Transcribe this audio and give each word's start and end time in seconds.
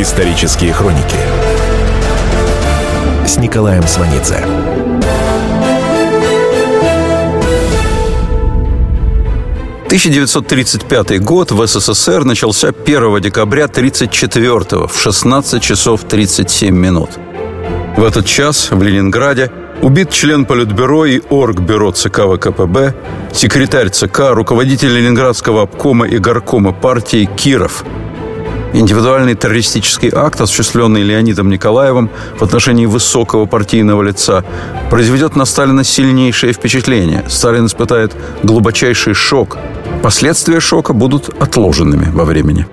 Исторические 0.00 0.72
хроники 0.72 1.18
с 3.26 3.36
Николаем 3.36 3.86
Сванидзе. 3.86 4.42
«1935 9.88 11.18
год 11.18 11.52
в 11.52 11.66
СССР 11.66 12.24
начался 12.24 12.68
1 12.68 13.20
декабря 13.20 13.66
1934 13.66 14.86
в 14.86 14.98
16 14.98 15.62
часов 15.62 16.04
37 16.04 16.74
минут. 16.74 17.10
В 17.98 18.02
этот 18.02 18.24
час 18.24 18.70
в 18.70 18.82
Ленинграде 18.82 19.50
убит 19.82 20.08
член 20.08 20.46
Политбюро 20.46 21.04
и 21.04 21.20
Оргбюро 21.28 21.92
ЦК 21.92 22.20
ВКПБ, 22.20 22.94
секретарь 23.34 23.90
ЦК, 23.90 24.30
руководитель 24.30 24.96
Ленинградского 24.96 25.64
обкома 25.64 26.06
и 26.06 26.16
горкома 26.16 26.72
партии 26.72 27.28
Киров– 27.36 27.84
Индивидуальный 28.72 29.34
террористический 29.34 30.10
акт, 30.14 30.40
осуществленный 30.40 31.02
Леонидом 31.02 31.50
Николаевым 31.50 32.08
в 32.38 32.42
отношении 32.42 32.86
высокого 32.86 33.46
партийного 33.46 34.02
лица, 34.02 34.44
произведет 34.90 35.34
на 35.34 35.44
Сталина 35.44 35.82
сильнейшее 35.82 36.52
впечатление. 36.52 37.24
Сталин 37.28 37.66
испытает 37.66 38.14
глубочайший 38.44 39.14
шок. 39.14 39.58
Последствия 40.02 40.60
шока 40.60 40.92
будут 40.92 41.28
отложенными 41.40 42.10
во 42.12 42.24
времени. 42.24 42.66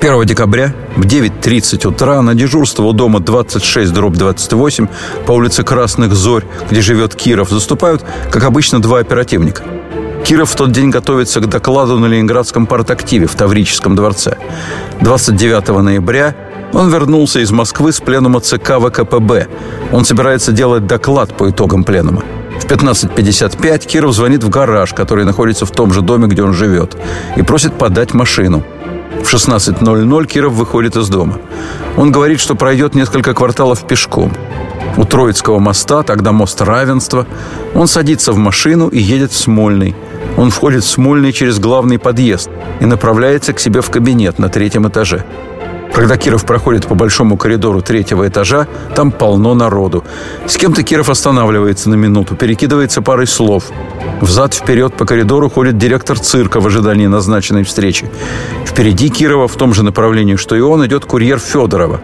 Первого 0.00 0.24
декабря 0.24 0.74
в 0.96 1.02
9.30 1.06 1.86
утра 1.86 2.20
на 2.22 2.34
дежурство 2.34 2.84
у 2.84 2.92
дома 2.92 3.20
26 3.20 3.92
дробь 3.92 4.16
28 4.16 4.88
по 5.26 5.32
улице 5.32 5.62
Красных 5.62 6.14
Зорь, 6.14 6.44
где 6.70 6.80
живет 6.80 7.14
Киров, 7.14 7.50
заступают, 7.50 8.04
как 8.30 8.44
обычно, 8.44 8.80
два 8.80 9.00
оперативника– 9.00 9.64
Киров 10.28 10.50
в 10.50 10.56
тот 10.56 10.72
день 10.72 10.90
готовится 10.90 11.40
к 11.40 11.48
докладу 11.48 11.98
на 11.98 12.04
Ленинградском 12.04 12.66
партактиве 12.66 13.26
в 13.26 13.34
Таврическом 13.34 13.96
дворце. 13.96 14.36
29 15.00 15.68
ноября 15.80 16.34
он 16.74 16.90
вернулся 16.90 17.40
из 17.40 17.50
Москвы 17.50 17.94
с 17.94 18.00
пленума 18.00 18.40
ЦК 18.40 18.72
ВКПБ. 18.78 19.48
Он 19.90 20.04
собирается 20.04 20.52
делать 20.52 20.86
доклад 20.86 21.34
по 21.34 21.48
итогам 21.48 21.82
пленума. 21.82 22.24
В 22.60 22.66
15.55 22.66 23.86
Киров 23.86 24.14
звонит 24.14 24.44
в 24.44 24.50
гараж, 24.50 24.92
который 24.92 25.24
находится 25.24 25.64
в 25.64 25.70
том 25.70 25.94
же 25.94 26.02
доме, 26.02 26.28
где 26.28 26.42
он 26.42 26.52
живет, 26.52 26.94
и 27.36 27.40
просит 27.40 27.72
подать 27.78 28.12
машину. 28.12 28.62
В 29.24 29.32
16.00 29.32 30.26
Киров 30.26 30.52
выходит 30.52 30.96
из 30.96 31.08
дома. 31.08 31.38
Он 31.96 32.12
говорит, 32.12 32.38
что 32.40 32.54
пройдет 32.54 32.94
несколько 32.94 33.32
кварталов 33.32 33.86
пешком. 33.86 34.34
У 34.98 35.06
Троицкого 35.06 35.58
моста, 35.58 36.02
тогда 36.02 36.32
мост 36.32 36.60
равенства, 36.60 37.26
он 37.74 37.86
садится 37.86 38.32
в 38.32 38.36
машину 38.36 38.88
и 38.88 38.98
едет 38.98 39.32
в 39.32 39.36
Смольный– 39.38 39.96
он 40.38 40.50
входит 40.50 40.84
в 40.84 40.88
Смольный 40.88 41.32
через 41.32 41.58
главный 41.58 41.98
подъезд 41.98 42.48
и 42.80 42.86
направляется 42.86 43.52
к 43.52 43.60
себе 43.60 43.80
в 43.80 43.90
кабинет 43.90 44.38
на 44.38 44.48
третьем 44.48 44.86
этаже. 44.88 45.24
Когда 45.92 46.16
Киров 46.16 46.46
проходит 46.46 46.86
по 46.86 46.94
большому 46.94 47.36
коридору 47.36 47.82
третьего 47.82 48.28
этажа, 48.28 48.68
там 48.94 49.10
полно 49.10 49.54
народу. 49.54 50.04
С 50.46 50.56
кем-то 50.56 50.84
Киров 50.84 51.08
останавливается 51.08 51.90
на 51.90 51.96
минуту, 51.96 52.36
перекидывается 52.36 53.02
парой 53.02 53.26
слов. 53.26 53.64
Взад-вперед 54.20 54.94
по 54.94 55.04
коридору 55.04 55.50
ходит 55.50 55.76
директор 55.76 56.16
цирка 56.16 56.60
в 56.60 56.66
ожидании 56.68 57.08
назначенной 57.08 57.64
встречи. 57.64 58.08
Впереди 58.64 59.08
Кирова 59.08 59.48
в 59.48 59.56
том 59.56 59.74
же 59.74 59.82
направлении, 59.82 60.36
что 60.36 60.54
и 60.54 60.60
он, 60.60 60.86
идет 60.86 61.04
курьер 61.04 61.40
Федорова. 61.40 62.00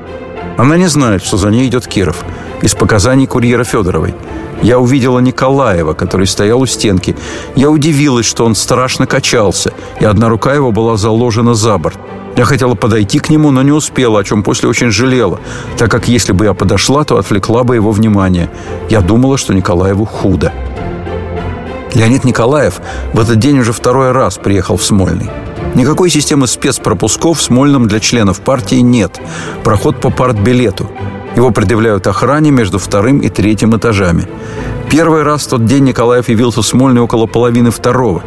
Она 0.57 0.77
не 0.77 0.89
знает, 0.89 1.23
что 1.23 1.37
за 1.37 1.51
ней 1.51 1.69
идет 1.69 1.87
Киров. 1.87 2.25
Из 2.65 2.75
показаний 2.75 3.27
курьера 3.27 3.63
Федоровой– 3.63 4.15
я 4.65 4.79
увидела 4.79 5.19
Николаева, 5.19 5.93
который 5.93 6.27
стоял 6.27 6.63
у 6.63 6.65
стенки. 6.65 7.15
Я 7.55 7.69
удивилась, 7.69 8.25
что 8.25 8.47
он 8.47 8.55
страшно 8.55 9.07
качался, 9.07 9.75
и 10.01 10.07
одна 10.07 10.31
рука 10.31 10.55
его 10.55 10.73
была 10.73 10.97
заложена 10.97 11.55
за 11.55 11.77
борт. 11.77 11.99
Я 12.35 12.47
хотела 12.47 12.75
подойти 12.75 13.19
к 13.19 13.29
нему, 13.29 13.51
но 13.51 13.61
не 13.63 13.73
успела, 13.73 14.21
о 14.21 14.25
чем 14.25 14.43
после 14.43 14.71
очень 14.71 14.91
жалела, 14.91 15.39
так 15.77 15.91
как 15.91 16.09
если 16.09 16.33
бы 16.33 16.47
я 16.47 16.55
подошла, 16.55 17.05
то 17.05 17.19
отвлекла 17.19 17.63
бы 17.63 17.75
его 17.75 17.91
внимание. 17.91 18.49
Я 18.89 19.03
думала, 19.03 19.37
что 19.37 19.53
Николаеву 19.53 20.07
худо. 20.07 20.51
Леонид 21.93 22.25
Николаев 22.25 22.81
в 23.13 23.21
этот 23.21 23.39
день 23.39 23.59
уже 23.59 23.75
второй 23.75 24.13
раз 24.13 24.39
приехал 24.39 24.79
в 24.79 24.83
Смольный. 24.83 25.31
Никакой 25.75 26.09
системы 26.09 26.47
спецпропусков 26.47 27.39
в 27.39 27.43
Смольном 27.43 27.87
для 27.87 28.01
членов 28.01 28.41
партии 28.41 28.77
нет. 28.77 29.21
Проход 29.63 30.01
по 30.01 30.09
партбилету. 30.11 30.91
Его 31.37 31.51
предъявляют 31.51 32.07
охране 32.07 32.51
между 32.51 32.79
вторым 32.79 33.19
и 33.19 33.29
третьим 33.29 33.77
этажами. 33.77 34.29
Первый 34.91 35.23
раз 35.23 35.47
в 35.47 35.51
тот 35.51 35.65
день 35.65 35.85
Николаев 35.85 36.29
явился 36.29 36.63
в 36.63 36.67
Смольный 36.67 37.01
около 37.01 37.27
половины 37.27 37.71
второго. 37.71 38.23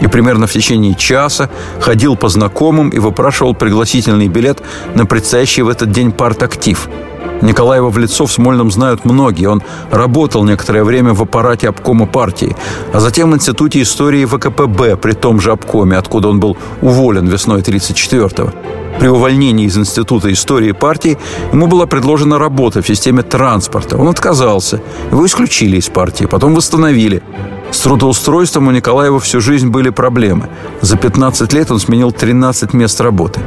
И 0.00 0.06
примерно 0.06 0.46
в 0.46 0.52
течение 0.52 0.94
часа 0.94 1.50
ходил 1.80 2.16
по 2.16 2.28
знакомым 2.28 2.90
и 2.90 2.98
выпрашивал 2.98 3.54
пригласительный 3.54 4.28
билет 4.28 4.62
на 4.94 5.06
предстоящий 5.06 5.62
в 5.62 5.68
этот 5.68 5.90
день 5.90 6.12
партактив– 6.12 6.88
Николаева 7.42 7.90
в 7.90 7.98
лицо 7.98 8.26
в 8.26 8.32
Смольном 8.32 8.70
знают 8.70 9.04
многие. 9.04 9.46
Он 9.46 9.62
работал 9.90 10.44
некоторое 10.44 10.84
время 10.84 11.14
в 11.14 11.22
аппарате 11.22 11.68
обкома 11.68 12.06
партии, 12.06 12.56
а 12.92 13.00
затем 13.00 13.30
в 13.30 13.34
Институте 13.34 13.82
истории 13.82 14.24
ВКПБ 14.24 14.96
при 14.96 15.12
том 15.12 15.40
же 15.40 15.52
обкоме, 15.52 15.96
откуда 15.96 16.28
он 16.28 16.40
был 16.40 16.56
уволен 16.82 17.26
весной 17.26 17.60
1934-го. 17.60 18.52
При 18.98 19.08
увольнении 19.08 19.66
из 19.66 19.78
Института 19.78 20.32
истории 20.32 20.72
партии 20.72 21.18
ему 21.52 21.68
была 21.68 21.86
предложена 21.86 22.38
работа 22.38 22.82
в 22.82 22.86
системе 22.86 23.22
транспорта. 23.22 23.96
Он 23.96 24.08
отказался. 24.08 24.80
Его 25.12 25.24
исключили 25.24 25.76
из 25.76 25.88
партии, 25.88 26.24
потом 26.24 26.54
восстановили. 26.54 27.22
С 27.70 27.80
трудоустройством 27.80 28.68
у 28.68 28.70
Николаева 28.72 29.20
всю 29.20 29.40
жизнь 29.40 29.68
были 29.68 29.90
проблемы. 29.90 30.48
За 30.80 30.96
15 30.96 31.52
лет 31.52 31.70
он 31.70 31.78
сменил 31.78 32.10
13 32.10 32.72
мест 32.72 33.00
работы. 33.00 33.40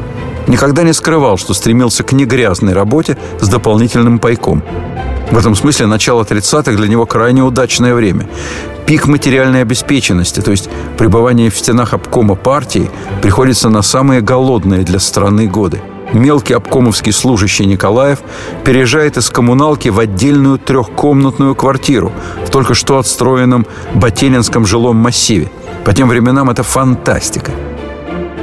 Никогда 0.48 0.84
не 0.84 0.94
скрывал, 0.94 1.38
что 1.38 1.54
стремился 1.54 2.04
к 2.04 2.12
негрязной 2.12 2.74
работе 2.74 3.18
с 3.40 3.48
дополнительным 3.48 4.20
пайком. 4.20 4.64
В 5.32 5.38
этом 5.38 5.56
смысле 5.56 5.86
начало 5.88 6.24
30-х 6.24 6.74
для 6.74 6.88
него 6.88 7.06
крайне 7.06 7.42
удачное 7.42 7.94
время. 7.94 8.28
Пик 8.86 9.08
материальной 9.08 9.62
обеспеченности, 9.62 10.42
то 10.42 10.52
есть 10.52 10.70
пребывание 10.98 11.50
в 11.50 11.58
стенах 11.58 11.94
обкома 11.94 12.36
партии, 12.36 12.92
приходится 13.22 13.70
на 13.70 13.82
самые 13.82 14.20
голодные 14.20 14.84
для 14.84 15.00
страны 15.00 15.48
годы. 15.48 15.82
Мелкий 16.12 16.54
обкомовский 16.54 17.14
служащий 17.14 17.66
Николаев 17.66 18.20
переезжает 18.66 19.16
из 19.16 19.30
коммуналки 19.30 19.88
в 19.88 20.00
отдельную 20.00 20.58
трехкомнатную 20.58 21.56
квартиру 21.56 22.12
в 22.46 22.50
только 22.50 22.74
что 22.74 22.98
отстроенном 22.98 23.66
Ботелинском 23.94 24.66
жилом 24.66 24.98
массиве. 24.98 25.50
По 25.86 25.94
тем 25.94 26.10
временам 26.10 26.50
это 26.50 26.64
фантастика. 26.64 27.54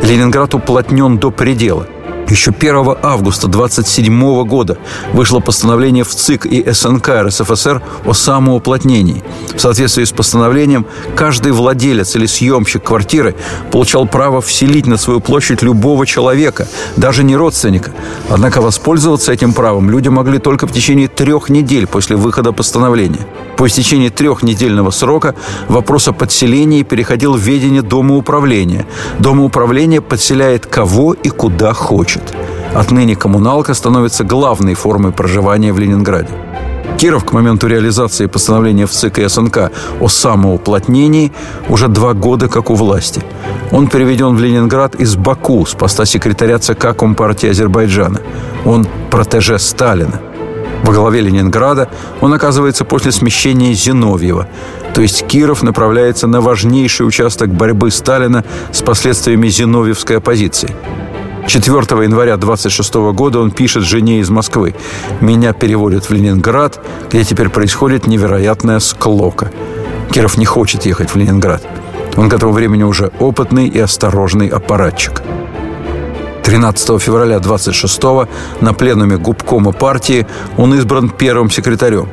Ленинград 0.02 0.54
уплотнен 0.54 1.18
до 1.18 1.30
предела– 1.30 1.86
еще 2.28 2.50
1 2.50 2.96
августа 3.02 3.48
27 3.48 4.44
года 4.44 4.76
вышло 5.12 5.40
постановление 5.40 6.04
в 6.04 6.14
ЦИК 6.14 6.46
и 6.46 6.70
СНК 6.70 7.08
РСФСР 7.22 7.82
о 8.04 8.12
самоуплотнении. 8.12 9.22
В 9.54 9.60
соответствии 9.60 10.04
с 10.04 10.12
постановлением, 10.12 10.86
каждый 11.16 11.52
владелец 11.52 12.16
или 12.16 12.26
съемщик 12.26 12.82
квартиры 12.82 13.34
получал 13.70 14.06
право 14.06 14.40
вселить 14.40 14.86
на 14.86 14.96
свою 14.96 15.20
площадь 15.20 15.62
любого 15.62 16.06
человека, 16.06 16.68
даже 16.96 17.24
не 17.24 17.36
родственника. 17.36 17.92
Однако 18.28 18.60
воспользоваться 18.60 19.32
этим 19.32 19.52
правом 19.52 19.90
люди 19.90 20.08
могли 20.08 20.38
только 20.38 20.66
в 20.66 20.72
течение 20.72 21.08
трех 21.08 21.48
недель 21.48 21.86
после 21.86 22.16
выхода 22.16 22.52
постановления. 22.52 23.26
По 23.56 23.66
истечении 23.66 24.08
трехнедельного 24.08 24.90
срока 24.90 25.34
вопрос 25.66 26.06
о 26.08 26.12
подселении 26.12 26.84
переходил 26.84 27.32
в 27.34 27.40
ведение 27.40 27.82
Дома 27.82 28.16
управления. 28.16 28.86
Дома 29.18 29.44
управления 29.44 30.00
подселяет 30.00 30.66
кого 30.66 31.14
и 31.14 31.28
куда 31.28 31.72
хочет. 31.72 32.17
Отныне 32.74 33.16
коммуналка 33.16 33.74
становится 33.74 34.24
главной 34.24 34.74
формой 34.74 35.12
проживания 35.12 35.72
в 35.72 35.78
Ленинграде. 35.78 36.28
Киров 36.98 37.24
к 37.24 37.32
моменту 37.32 37.68
реализации 37.68 38.26
постановления 38.26 38.86
в 38.86 38.90
ЦК 38.90 39.20
и 39.20 39.28
СНК 39.28 39.70
о 40.00 40.08
самоуплотнении 40.08 41.32
уже 41.68 41.86
два 41.88 42.12
года 42.12 42.48
как 42.48 42.70
у 42.70 42.74
власти. 42.74 43.22
Он 43.70 43.86
переведен 43.86 44.34
в 44.34 44.40
Ленинград 44.40 44.96
из 44.96 45.14
Баку 45.14 45.64
с 45.64 45.74
поста 45.74 46.04
секретаря 46.06 46.58
ЦК 46.58 46.96
Компартии 46.96 47.50
Азербайджана. 47.50 48.20
Он 48.64 48.86
протеже 49.10 49.58
Сталина. 49.58 50.20
Во 50.82 50.92
главе 50.92 51.20
Ленинграда 51.20 51.88
он 52.20 52.32
оказывается 52.32 52.84
после 52.84 53.12
смещения 53.12 53.74
Зиновьева, 53.74 54.48
то 54.94 55.02
есть 55.02 55.26
Киров 55.26 55.62
направляется 55.62 56.26
на 56.26 56.40
важнейший 56.40 57.06
участок 57.06 57.50
борьбы 57.50 57.90
Сталина 57.90 58.44
с 58.72 58.82
последствиями 58.82 59.48
зиновьевской 59.48 60.16
оппозиции. 60.16 60.74
4 61.48 62.04
января 62.04 62.36
26 62.36 62.94
года 63.14 63.40
он 63.40 63.50
пишет 63.50 63.82
жене 63.82 64.20
из 64.20 64.28
Москвы 64.28 64.74
«Меня 65.22 65.54
переводят 65.54 66.04
в 66.04 66.12
Ленинград, 66.12 66.78
где 67.08 67.24
теперь 67.24 67.48
происходит 67.48 68.06
невероятная 68.06 68.80
склока». 68.80 69.50
Киров 70.12 70.36
не 70.36 70.44
хочет 70.44 70.84
ехать 70.84 71.08
в 71.08 71.16
Ленинград. 71.16 71.66
Он 72.16 72.28
к 72.28 72.34
этому 72.34 72.52
времени 72.52 72.82
уже 72.82 73.10
опытный 73.18 73.66
и 73.66 73.78
осторожный 73.78 74.48
аппаратчик– 74.48 75.22
13 76.48 76.98
февраля 76.98 77.40
26 77.40 78.02
на 78.62 78.72
пленуме 78.72 79.18
губкома 79.18 79.72
партии 79.72 80.26
он 80.56 80.74
избран 80.74 81.10
первым 81.10 81.50
секретарем. 81.50 82.08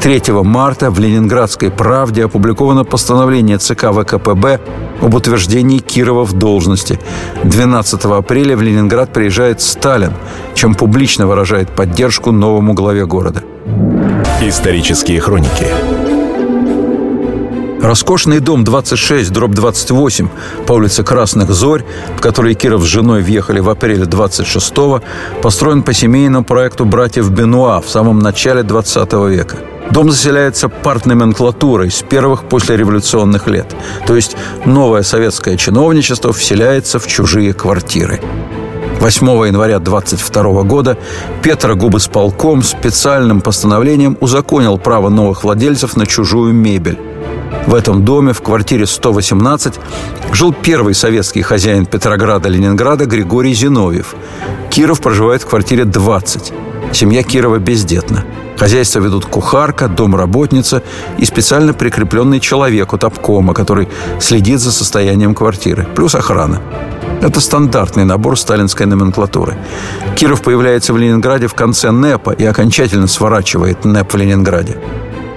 3 0.00 0.22
марта 0.44 0.92
в 0.92 1.00
«Ленинградской 1.00 1.72
правде» 1.72 2.24
опубликовано 2.24 2.84
постановление 2.84 3.58
ЦК 3.58 3.86
ВКПБ 3.92 4.60
об 5.02 5.14
утверждении 5.14 5.78
Кирова 5.78 6.24
в 6.24 6.34
должности. 6.34 7.00
12 7.42 8.04
апреля 8.04 8.56
в 8.56 8.62
Ленинград 8.62 9.12
приезжает 9.12 9.60
Сталин, 9.60 10.12
чем 10.54 10.76
публично 10.76 11.26
выражает 11.26 11.70
поддержку 11.70 12.30
новому 12.30 12.74
главе 12.74 13.06
города. 13.06 13.42
Исторические 14.40 15.20
хроники 15.20 15.66
Роскошный 17.82 18.40
дом 18.40 18.62
26, 18.62 19.32
дробь 19.32 19.54
28 19.54 20.28
по 20.66 20.74
улице 20.74 21.02
Красных 21.02 21.50
Зорь, 21.50 21.82
в 22.18 22.20
который 22.20 22.54
Киров 22.54 22.82
с 22.82 22.86
женой 22.86 23.22
въехали 23.22 23.60
в 23.60 23.70
апреле 23.70 24.04
26-го, 24.04 25.02
построен 25.40 25.82
по 25.82 25.94
семейному 25.94 26.44
проекту 26.44 26.84
братьев 26.84 27.30
Бенуа 27.30 27.80
в 27.80 27.88
самом 27.88 28.18
начале 28.18 28.62
20 28.62 29.12
века. 29.30 29.56
Дом 29.90 30.10
заселяется 30.10 30.68
партноменклатурой 30.68 31.90
с 31.90 32.02
первых 32.02 32.44
послереволюционных 32.44 33.46
лет. 33.48 33.74
То 34.06 34.14
есть 34.14 34.36
новое 34.66 35.02
советское 35.02 35.56
чиновничество 35.56 36.34
вселяется 36.34 36.98
в 36.98 37.06
чужие 37.06 37.54
квартиры. 37.54 38.20
8 39.00 39.26
января 39.46 39.78
22 39.78 40.62
года 40.64 40.98
Петра 41.42 41.74
Губысполком 41.74 42.62
специальным 42.62 43.40
постановлением 43.40 44.18
узаконил 44.20 44.76
право 44.76 45.08
новых 45.08 45.44
владельцев 45.44 45.96
на 45.96 46.06
чужую 46.06 46.52
мебель. 46.52 47.09
В 47.66 47.74
этом 47.74 48.04
доме, 48.04 48.32
в 48.32 48.42
квартире 48.42 48.86
118, 48.86 49.74
жил 50.32 50.52
первый 50.52 50.94
советский 50.94 51.42
хозяин 51.42 51.86
Петрограда-Ленинграда 51.86 53.06
Григорий 53.06 53.54
Зиновьев. 53.54 54.14
Киров 54.70 55.00
проживает 55.00 55.42
в 55.42 55.46
квартире 55.46 55.84
20. 55.84 56.52
Семья 56.92 57.22
Кирова 57.22 57.58
бездетна. 57.58 58.24
Хозяйство 58.58 59.00
ведут 59.00 59.26
кухарка, 59.26 59.88
домработница 59.88 60.82
и 61.18 61.24
специально 61.24 61.72
прикрепленный 61.72 62.40
человек 62.40 62.92
от 62.92 63.04
обкома, 63.04 63.54
который 63.54 63.88
следит 64.18 64.60
за 64.60 64.72
состоянием 64.72 65.34
квартиры, 65.34 65.86
плюс 65.94 66.14
охрана. 66.14 66.60
Это 67.22 67.40
стандартный 67.40 68.04
набор 68.04 68.38
сталинской 68.38 68.86
номенклатуры. 68.86 69.56
Киров 70.16 70.42
появляется 70.42 70.92
в 70.92 70.98
Ленинграде 70.98 71.46
в 71.46 71.54
конце 71.54 71.90
НЭПа 71.90 72.30
и 72.30 72.44
окончательно 72.44 73.06
сворачивает 73.06 73.84
НЭП 73.84 74.12
в 74.12 74.16
Ленинграде. 74.16 74.76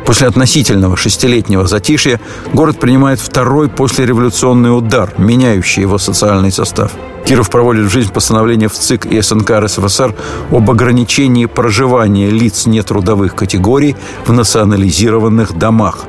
После 0.05 0.27
относительного 0.27 0.97
шестилетнего 0.97 1.65
затишья 1.65 2.19
город 2.53 2.79
принимает 2.79 3.19
второй 3.19 3.69
послереволюционный 3.69 4.75
удар, 4.77 5.13
меняющий 5.17 5.81
его 5.81 5.97
социальный 5.97 6.51
состав. 6.51 6.91
Киров 7.25 7.49
проводит 7.49 7.85
в 7.85 7.89
жизнь 7.89 8.11
постановление 8.11 8.67
в 8.67 8.73
ЦИК 8.73 9.05
и 9.05 9.21
СНК 9.21 9.51
РСФСР 9.51 10.13
об 10.51 10.69
ограничении 10.69 11.45
проживания 11.45 12.29
лиц 12.29 12.65
нетрудовых 12.65 13.33
категорий 13.33 13.95
в 14.25 14.33
национализированных 14.33 15.57
домах. 15.57 15.99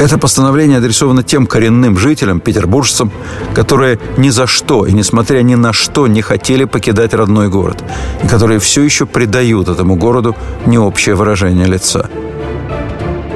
Это 0.00 0.16
постановление 0.16 0.78
адресовано 0.78 1.22
тем 1.22 1.46
коренным 1.46 1.98
жителям, 1.98 2.40
петербуржцам, 2.40 3.10
которые 3.54 3.98
ни 4.16 4.30
за 4.30 4.46
что 4.46 4.86
и 4.86 4.92
несмотря 4.92 5.42
ни 5.42 5.56
на 5.56 5.72
что 5.72 6.06
не 6.06 6.22
хотели 6.22 6.64
покидать 6.64 7.14
родной 7.14 7.48
город, 7.48 7.82
и 8.22 8.28
которые 8.28 8.60
все 8.60 8.82
еще 8.82 9.06
придают 9.06 9.68
этому 9.68 9.96
городу 9.96 10.36
необщее 10.66 11.14
выражение 11.14 11.66
лица– 11.66 12.08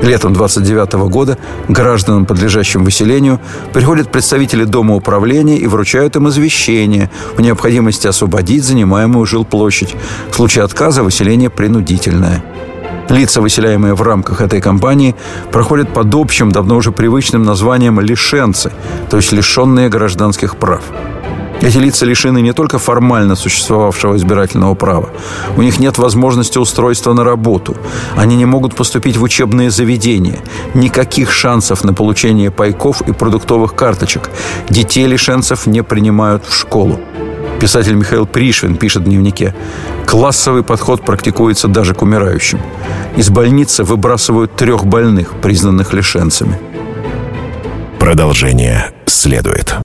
Летом 0.02 0.32
29 0.32 0.94
года 1.08 1.38
гражданам, 1.68 2.26
подлежащим 2.26 2.84
выселению, 2.84 3.40
приходят 3.72 4.10
представители 4.10 4.64
Дома 4.64 4.96
управления 4.96 5.56
и 5.56 5.66
вручают 5.68 6.16
им 6.16 6.28
извещение 6.28 7.08
в 7.36 7.40
необходимости 7.40 8.08
освободить 8.08 8.64
занимаемую 8.64 9.24
жилплощадь. 9.26 9.94
В 10.30 10.34
случае 10.34 10.64
отказа 10.64 11.04
выселение 11.04 11.50
принудительное. 11.50 12.42
Лица, 13.08 13.40
выселяемые 13.40 13.94
в 13.94 14.02
рамках 14.02 14.40
этой 14.40 14.60
кампании, 14.60 15.14
проходят 15.52 15.92
под 15.92 16.12
общим, 16.14 16.50
давно 16.50 16.76
уже 16.76 16.90
привычным 16.90 17.44
названием 17.44 18.00
«лишенцы», 18.00 18.72
то 19.08 19.18
есть 19.18 19.30
лишенные 19.30 19.88
гражданских 19.88 20.56
прав. 20.56 20.82
Эти 21.62 21.78
лица 21.78 22.04
лишены 22.04 22.42
не 22.42 22.52
только 22.52 22.78
формально 22.78 23.36
существовавшего 23.36 24.16
избирательного 24.16 24.74
права. 24.74 25.10
У 25.56 25.62
них 25.62 25.78
нет 25.78 25.96
возможности 25.96 26.58
устройства 26.58 27.12
на 27.12 27.22
работу. 27.22 27.76
Они 28.16 28.34
не 28.34 28.46
могут 28.46 28.74
поступить 28.74 29.16
в 29.16 29.22
учебные 29.22 29.70
заведения. 29.70 30.40
Никаких 30.74 31.30
шансов 31.30 31.84
на 31.84 31.94
получение 31.94 32.50
пайков 32.50 33.00
и 33.02 33.12
продуктовых 33.12 33.76
карточек. 33.76 34.28
Детей 34.70 35.06
лишенцев 35.06 35.66
не 35.66 35.84
принимают 35.84 36.44
в 36.44 36.52
школу. 36.52 36.98
Писатель 37.60 37.94
Михаил 37.94 38.26
Пришвин 38.26 38.76
пишет 38.76 39.02
в 39.02 39.04
дневнике 39.04 39.54
«Классовый 40.04 40.64
подход 40.64 41.04
практикуется 41.04 41.68
даже 41.68 41.94
к 41.94 42.02
умирающим. 42.02 42.58
Из 43.16 43.30
больницы 43.30 43.84
выбрасывают 43.84 44.56
трех 44.56 44.84
больных, 44.84 45.34
признанных 45.40 45.92
лишенцами». 45.92 46.58
Продолжение 48.00 48.90
следует. 49.06 49.76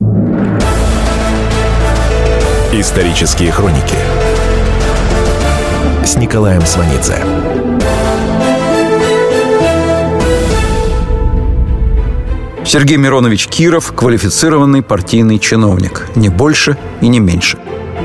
Исторические 2.80 3.52
хроники 3.52 3.96
с 6.06 6.16
Николаем 6.16 6.62
Сванидзе. 6.62 7.18
Сергей 12.64 12.98
Миронович 12.98 13.48
Киров– 13.48 13.92
квалифицированный 13.96 14.84
партийный 14.84 15.40
чиновник. 15.40 16.08
Не 16.14 16.30
больше 16.30 16.78
и 17.02 17.08
не 17.08 17.20
меньше. 17.20 17.58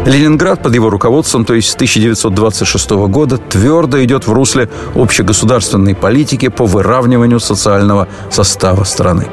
Ленинград 0.07 0.63
под 0.63 0.75
его 0.75 0.89
руководством, 0.89 1.45
то 1.45 1.53
есть 1.53 1.69
с 1.69 1.75
1926 1.75 2.91
года, 3.09 3.37
твердо 3.37 4.03
идет 4.03 4.27
в 4.27 4.33
русле 4.33 4.71
общегосударственной 4.95 5.95
политики 5.95 6.49
по 6.49 6.65
выравниванию 6.65 7.41
социального 7.41 8.09
состава 8.31 8.85
страны. 8.85 9.29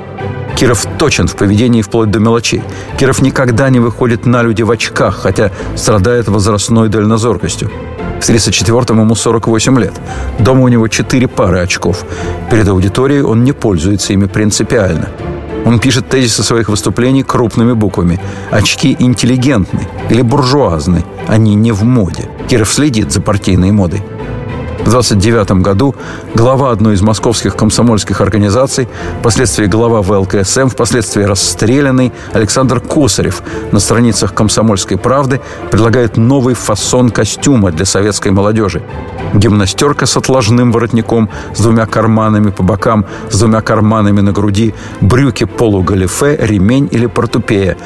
Киров 0.59 0.85
точен 0.97 1.25
в 1.25 1.37
поведении 1.37 1.81
вплоть 1.81 2.11
до 2.11 2.19
мелочей. 2.19 2.61
Киров 2.97 3.21
никогда 3.21 3.69
не 3.69 3.79
выходит 3.79 4.25
на 4.25 4.43
люди 4.43 4.61
в 4.61 4.69
очках, 4.69 5.15
хотя 5.21 5.51
страдает 5.77 6.27
возрастной 6.27 6.89
дальнозоркостью. 6.89 7.71
В 8.19 8.29
34-м 8.29 8.99
ему 8.99 9.15
48 9.15 9.79
лет. 9.79 9.93
Дома 10.37 10.63
у 10.63 10.67
него 10.67 10.89
4 10.89 11.29
пары 11.29 11.59
очков. 11.59 12.03
Перед 12.51 12.67
аудиторией 12.67 13.21
он 13.21 13.45
не 13.45 13.53
пользуется 13.53 14.11
ими 14.11 14.25
принципиально. 14.25 15.07
Он 15.65 15.79
пишет 15.79 16.09
тезисы 16.09 16.43
своих 16.43 16.67
выступлений 16.67 17.23
крупными 17.23 17.71
буквами. 17.71 18.19
Очки 18.51 18.97
интеллигентны 18.99 19.87
или 20.09 20.21
буржуазны. 20.21 21.05
Они 21.29 21.55
не 21.55 21.71
в 21.71 21.83
моде. 21.83 22.27
Киров 22.49 22.73
следит 22.73 23.13
за 23.13 23.21
партийной 23.21 23.71
модой. 23.71 24.03
В 24.79 24.89
29 24.89 25.61
году 25.61 25.93
глава 26.33 26.71
одной 26.71 26.95
из 26.95 27.01
московских 27.01 27.55
комсомольских 27.55 28.21
организаций, 28.21 28.87
впоследствии 29.19 29.65
глава 29.65 30.01
ВЛКСМ, 30.01 30.67
впоследствии 30.67 31.23
расстрелянный 31.23 32.13
Александр 32.31 32.79
Косарев 32.79 33.43
на 33.71 33.79
страницах 33.79 34.33
«Комсомольской 34.33 34.97
правды» 34.97 35.41
предлагает 35.69 36.17
новый 36.17 36.55
фасон 36.55 37.09
костюма 37.09 37.71
для 37.71 37.85
советской 37.85 38.31
молодежи. 38.31 38.81
Гимнастерка 39.33 40.05
с 40.05 40.15
отложным 40.15 40.71
воротником, 40.71 41.29
с 41.53 41.59
двумя 41.59 41.85
карманами 41.85 42.49
по 42.49 42.63
бокам, 42.63 43.05
с 43.29 43.37
двумя 43.37 43.61
карманами 43.61 44.21
на 44.21 44.31
груди, 44.31 44.73
брюки 45.01 45.43
полугалифе, 45.43 46.37
ремень 46.39 46.87
или 46.89 47.05
портупея. 47.05 47.77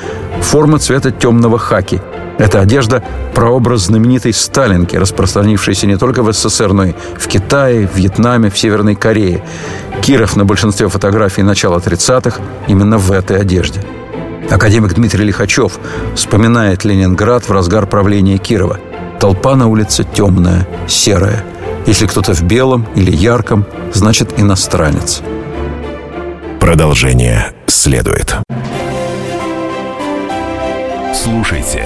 Форма 0.41 0.77
цвета 0.77 1.11
темного 1.11 1.57
хаки– 1.57 2.01
эта 2.37 2.61
одежда– 2.61 3.03
прообраз 3.35 3.85
знаменитой 3.85 4.33
Сталинки, 4.33 4.95
распространившейся 4.95 5.87
не 5.87 5.97
только 5.97 6.23
в 6.23 6.33
СССР, 6.33 6.73
но 6.73 6.85
и 6.85 6.93
в 7.17 7.27
Китае, 7.27 7.89
Вьетнаме, 7.93 8.49
в 8.49 8.57
Северной 8.57 8.95
Корее. 8.95 9.43
Киров 10.01 10.35
на 10.35 10.45
большинстве 10.45 10.87
фотографий 10.89 11.43
начала 11.43 11.77
30-х 11.77 12.41
именно 12.67 12.97
в 12.97 13.11
этой 13.11 13.39
одежде. 13.39 13.81
Академик 14.49 14.93
Дмитрий 14.93 15.23
Лихачев 15.25 15.73
вспоминает 16.15 16.83
Ленинград 16.83 17.47
в 17.47 17.51
разгар 17.51 17.85
правления 17.87 18.37
Кирова. 18.37 18.79
Толпа 19.19 19.55
на 19.55 19.67
улице 19.67 20.03
темная, 20.03 20.67
серая. 20.87 21.43
Если 21.85 22.07
кто-то 22.07 22.33
в 22.33 22.43
белом 22.43 22.87
или 22.95 23.11
ярком, 23.11 23.65
значит 23.93 24.39
иностранец. 24.39 25.21
Продолжение 26.59 27.51
следует. 27.67 28.35
Слушайте 31.13 31.85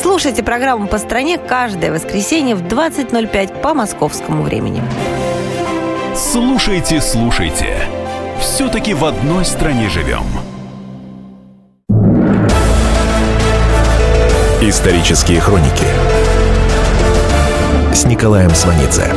Слушайте 0.00 0.42
программу 0.42 0.86
«По 0.88 0.98
стране» 0.98 1.38
каждое 1.38 1.90
воскресенье 1.90 2.54
в 2.54 2.62
20.05 2.62 3.60
по 3.60 3.72
московскому 3.72 4.42
времени. 4.42 4.82
Слушайте, 6.14 7.00
слушайте. 7.00 7.78
Все-таки 8.40 8.92
в 8.92 9.04
одной 9.04 9.44
стране 9.44 9.88
живем. 9.88 10.24
Исторические 14.60 15.40
хроники 15.40 15.86
с 17.94 18.04
Николаем 18.04 18.50
Сванидзе. 18.50 19.10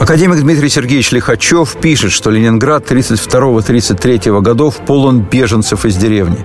Академик 0.00 0.40
Дмитрий 0.40 0.70
Сергеевич 0.70 1.12
Лихачев 1.12 1.76
пишет, 1.76 2.10
что 2.10 2.30
Ленинград 2.30 2.90
32-33 2.90 4.40
годов 4.40 4.76
полон 4.86 5.20
беженцев 5.20 5.84
из 5.84 5.96
деревни. 5.96 6.38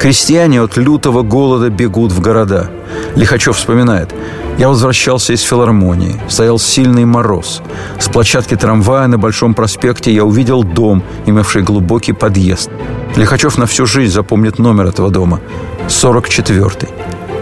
Крестьяне 0.00 0.62
от 0.62 0.78
лютого 0.78 1.20
голода 1.20 1.68
бегут 1.68 2.12
в 2.12 2.22
города. 2.22 2.70
Лихачев 3.14 3.58
вспоминает. 3.58 4.14
Я 4.56 4.70
возвращался 4.70 5.34
из 5.34 5.42
филармонии. 5.42 6.18
Стоял 6.30 6.58
сильный 6.58 7.04
мороз. 7.04 7.60
С 8.00 8.08
площадки 8.08 8.56
трамвая 8.56 9.06
на 9.06 9.18
Большом 9.18 9.52
проспекте 9.52 10.10
я 10.10 10.24
увидел 10.24 10.64
дом, 10.64 11.02
имевший 11.26 11.62
глубокий 11.62 12.14
подъезд. 12.14 12.70
Лихачев 13.16 13.58
на 13.58 13.66
всю 13.66 13.84
жизнь 13.84 14.14
запомнит 14.14 14.58
номер 14.58 14.86
этого 14.86 15.10
дома. 15.10 15.40
44-й. 15.88 16.88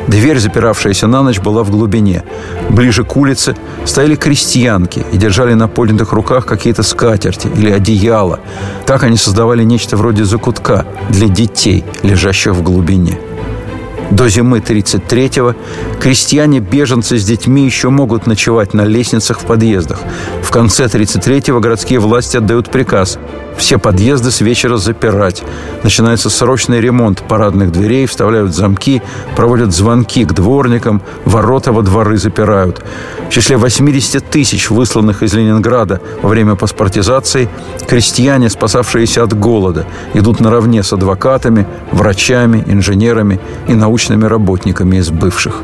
Дверь, 0.09 0.39
запиравшаяся 0.39 1.07
на 1.07 1.23
ночь, 1.23 1.41
была 1.41 1.63
в 1.63 1.71
глубине. 1.71 2.25
Ближе 2.71 3.05
к 3.05 3.17
улице 3.17 3.57
стояли 3.85 4.17
крестьянки 4.17 5.05
и 5.13 5.17
держали 5.17 5.55
на 5.55 5.69
поднятых 5.69 6.13
руках 6.13 6.47
какие-то 6.47 6.83
скатерти 6.83 7.49
или 7.57 7.71
одеяла. 7.71 8.41
Так 8.87 9.05
они 9.05 9.17
создавали 9.17 9.63
нечто 9.63 9.97
вроде 9.97 10.25
закутка 10.25 10.87
для 11.11 11.29
детей, 11.29 11.85
лежащих 12.03 12.55
в 12.55 12.63
глубине. 12.63 13.19
До 14.11 14.29
зимы 14.29 14.59
33-го 14.59 15.55
крестьяне-беженцы 15.99 17.17
с 17.17 17.25
детьми 17.25 17.65
еще 17.65 17.89
могут 17.89 18.27
ночевать 18.27 18.75
на 18.75 18.85
лестницах 18.85 19.41
в 19.41 19.47
подъездах. 19.47 20.01
В 20.43 20.51
конце 20.51 20.85
33-го 20.85 21.61
городские 21.61 21.99
власти 21.99 22.37
отдают 22.37 22.71
приказ 22.71 23.19
все 23.57 23.79
подъезды 23.79 24.31
с 24.31 24.41
вечера 24.41 24.77
запирать. 24.77 25.43
Начинается 25.83 26.31
срочный 26.31 26.81
ремонт 26.81 27.23
парадных 27.23 27.73
дверей, 27.73 28.07
вставляют 28.07 28.55
замки, 28.55 29.03
проводят 29.37 29.73
звонки 29.73 30.25
к 30.25 30.33
дворникам, 30.33 31.03
ворота 31.25 31.73
во 31.73 31.83
дворы 31.83 32.17
запирают. 32.17 32.83
В 33.29 33.31
числе 33.31 33.57
80 33.57 34.25
тысяч 34.31 34.71
высланных 34.71 35.23
из 35.23 35.35
Ленинграда 35.35 36.01
во 36.23 36.29
время 36.29 36.55
паспортизации 36.55 37.49
крестьяне, 37.89 38.49
спасавшиеся 38.49 39.23
от 39.23 39.39
голода, 39.39 39.87
идут 40.15 40.41
наравне 40.41 40.83
с 40.83 40.93
адвокатами, 40.93 41.67
врачами, 41.93 42.63
инженерами 42.67 43.41
и 43.69 43.75
научными 43.75 44.25
работниками 44.25 44.97
из 44.97 45.11
бывших. 45.11 45.63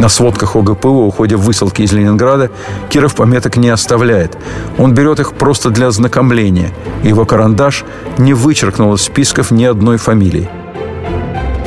На 0.00 0.08
сводках 0.08 0.56
ОГПУ 0.56 0.88
о 0.88 1.06
уходе 1.08 1.36
высылки 1.36 1.82
из 1.82 1.92
Ленинграда 1.92 2.50
Киров 2.88 3.14
пометок 3.14 3.58
не 3.58 3.68
оставляет. 3.68 4.34
Он 4.78 4.94
берет 4.94 5.20
их 5.20 5.34
просто 5.34 5.68
для 5.68 5.88
ознакомления. 5.88 6.70
Его 7.02 7.26
карандаш 7.26 7.84
не 8.16 8.32
вычеркнул 8.32 8.94
из 8.94 9.02
списков 9.02 9.50
ни 9.50 9.64
одной 9.64 9.98
фамилии. 9.98 10.48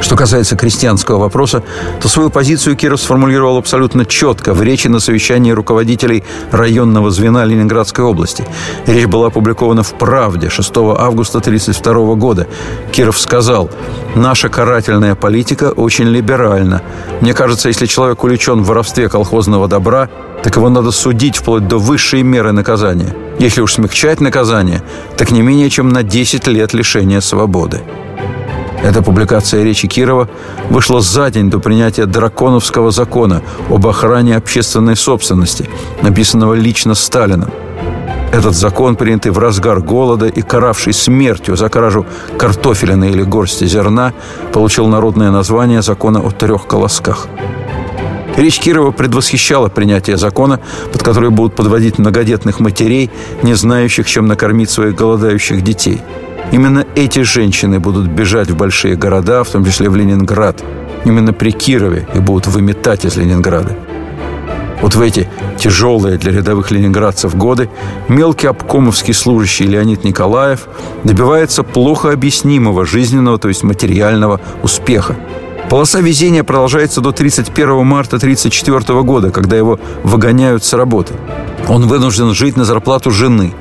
Что 0.03 0.17
касается 0.17 0.57
крестьянского 0.57 1.17
вопроса, 1.17 1.63
то 2.01 2.09
свою 2.09 2.29
позицию 2.29 2.75
Киров 2.75 2.99
сформулировал 2.99 3.57
абсолютно 3.57 4.05
четко 4.05 4.53
в 4.53 4.61
речи 4.61 4.89
на 4.89 4.99
совещании 4.99 5.51
руководителей 5.51 6.25
районного 6.51 7.09
звена 7.09 7.45
Ленинградской 7.45 8.03
области. 8.03 8.45
Речь 8.85 9.05
была 9.05 9.27
опубликована 9.27 9.81
в 9.81 9.93
«Правде» 9.93 10.49
6 10.49 10.71
августа 10.75 11.37
1932 11.37 12.15
года. 12.15 12.47
Киров 12.91 13.17
сказал, 13.17 13.69
«Наша 14.13 14.49
карательная 14.49 15.15
политика 15.15 15.71
очень 15.71 16.09
либеральна. 16.09 16.81
Мне 17.21 17.33
кажется, 17.33 17.69
если 17.69 17.85
человек 17.85 18.25
увлечен 18.25 18.61
в 18.61 18.67
воровстве 18.67 19.07
колхозного 19.07 19.69
добра, 19.69 20.09
так 20.43 20.57
его 20.57 20.67
надо 20.67 20.91
судить 20.91 21.37
вплоть 21.37 21.69
до 21.69 21.77
высшей 21.77 22.23
меры 22.23 22.51
наказания. 22.51 23.15
Если 23.39 23.61
уж 23.61 23.75
смягчать 23.75 24.19
наказание, 24.19 24.83
так 25.15 25.31
не 25.31 25.41
менее 25.41 25.69
чем 25.69 25.87
на 25.87 26.03
10 26.03 26.45
лет 26.47 26.73
лишения 26.73 27.21
свободы». 27.21 27.83
Эта 28.83 29.01
публикация 29.01 29.63
речи 29.63 29.87
Кирова 29.87 30.27
вышла 30.69 30.99
за 30.99 31.31
день 31.31 31.49
до 31.49 31.59
принятия 31.59 32.05
драконовского 32.05 32.91
закона 32.91 33.41
об 33.69 33.87
охране 33.87 34.35
общественной 34.35 34.97
собственности, 34.97 35.69
написанного 36.01 36.53
лично 36.53 36.93
Сталином. 36.93 37.49
Этот 38.33 38.55
закон, 38.55 38.97
принятый 38.97 39.31
в 39.31 39.37
разгар 39.37 39.79
голода 39.79 40.25
и 40.25 40.41
каравший 40.41 40.91
смертью 40.91 41.55
за 41.55 41.69
кражу 41.69 42.05
картофелина 42.37 43.05
или 43.05 43.23
горсти 43.23 43.65
зерна, 43.65 44.11
получил 44.51 44.87
народное 44.87 45.31
название 45.31 45.81
закона 45.81 46.19
о 46.19 46.31
трех 46.31 46.67
колосках. 46.67 47.27
Речь 48.35 48.59
Кирова 48.59 48.91
предвосхищала 48.91 49.69
принятие 49.69 50.17
закона, 50.17 50.59
под 50.91 51.03
который 51.03 51.29
будут 51.29 51.55
подводить 51.55 51.99
многодетных 51.99 52.59
матерей, 52.59 53.11
не 53.43 53.53
знающих, 53.53 54.07
чем 54.07 54.27
накормить 54.27 54.69
своих 54.69 54.95
голодающих 54.95 55.61
детей– 55.61 56.01
Именно 56.51 56.85
эти 56.95 57.21
женщины 57.21 57.79
будут 57.79 58.07
бежать 58.07 58.49
в 58.49 58.57
большие 58.57 58.95
города, 58.95 59.43
в 59.43 59.49
том 59.49 59.65
числе 59.65 59.89
в 59.89 59.95
Ленинград. 59.95 60.63
Именно 61.05 61.33
при 61.33 61.51
Кирове 61.51 62.07
и 62.13 62.19
будут 62.19 62.47
выметать 62.47 63.05
из 63.05 63.17
Ленинграда. 63.17 63.75
Вот 64.81 64.95
в 64.95 65.01
эти 65.01 65.29
тяжелые 65.57 66.17
для 66.17 66.33
рядовых 66.33 66.69
ленинградцев 66.69 67.35
годы 67.37 67.69
мелкий 68.09 68.47
обкомовский 68.47 69.13
служащий 69.13 69.65
Леонид 69.65 70.03
Николаев 70.03 70.67
добивается 71.05 71.63
плохо 71.63 72.11
объяснимого 72.11 72.85
жизненного, 72.85 73.37
то 73.37 73.47
есть 73.47 73.63
материального 73.63 74.41
успеха. 74.61 75.15
Полоса 75.69 76.01
везения 76.01 76.43
продолжается 76.43 76.99
до 76.99 77.13
31 77.13 77.85
марта 77.85 78.17
1934 78.17 79.01
года, 79.03 79.31
когда 79.31 79.55
его 79.55 79.79
выгоняют 80.03 80.65
с 80.65 80.73
работы. 80.73 81.13
Он 81.69 81.87
вынужден 81.87 82.33
жить 82.33 82.57
на 82.57 82.65
зарплату 82.65 83.09
жены. 83.09 83.53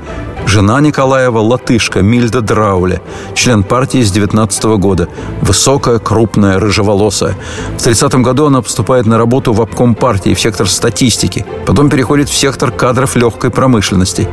Жена 0.47 0.81
Николаева– 0.81 1.39
латышка 1.41 2.03
Мильда 2.03 2.41
Драуля, 2.41 3.01
член 3.35 3.63
партии 3.63 4.03
с 4.03 4.11
19 4.11 4.65
года. 4.79 5.09
Высокая, 5.41 5.99
крупная, 5.99 6.59
рыжеволосая. 6.59 7.37
В 7.79 7.83
30 7.83 8.15
году 8.17 8.47
она 8.47 8.61
поступает 8.61 9.07
на 9.07 9.19
работу 9.19 9.53
в 9.53 9.63
обком 9.63 9.95
партии 9.95 10.35
в 10.35 10.41
сектор 10.41 10.69
статистики. 10.69 11.47
Потом 11.67 11.89
переходит 11.89 12.29
в 12.29 12.35
сектор 12.35 12.71
кадров 12.71 13.17
легкой 13.17 13.51
промышленности. 13.51 14.29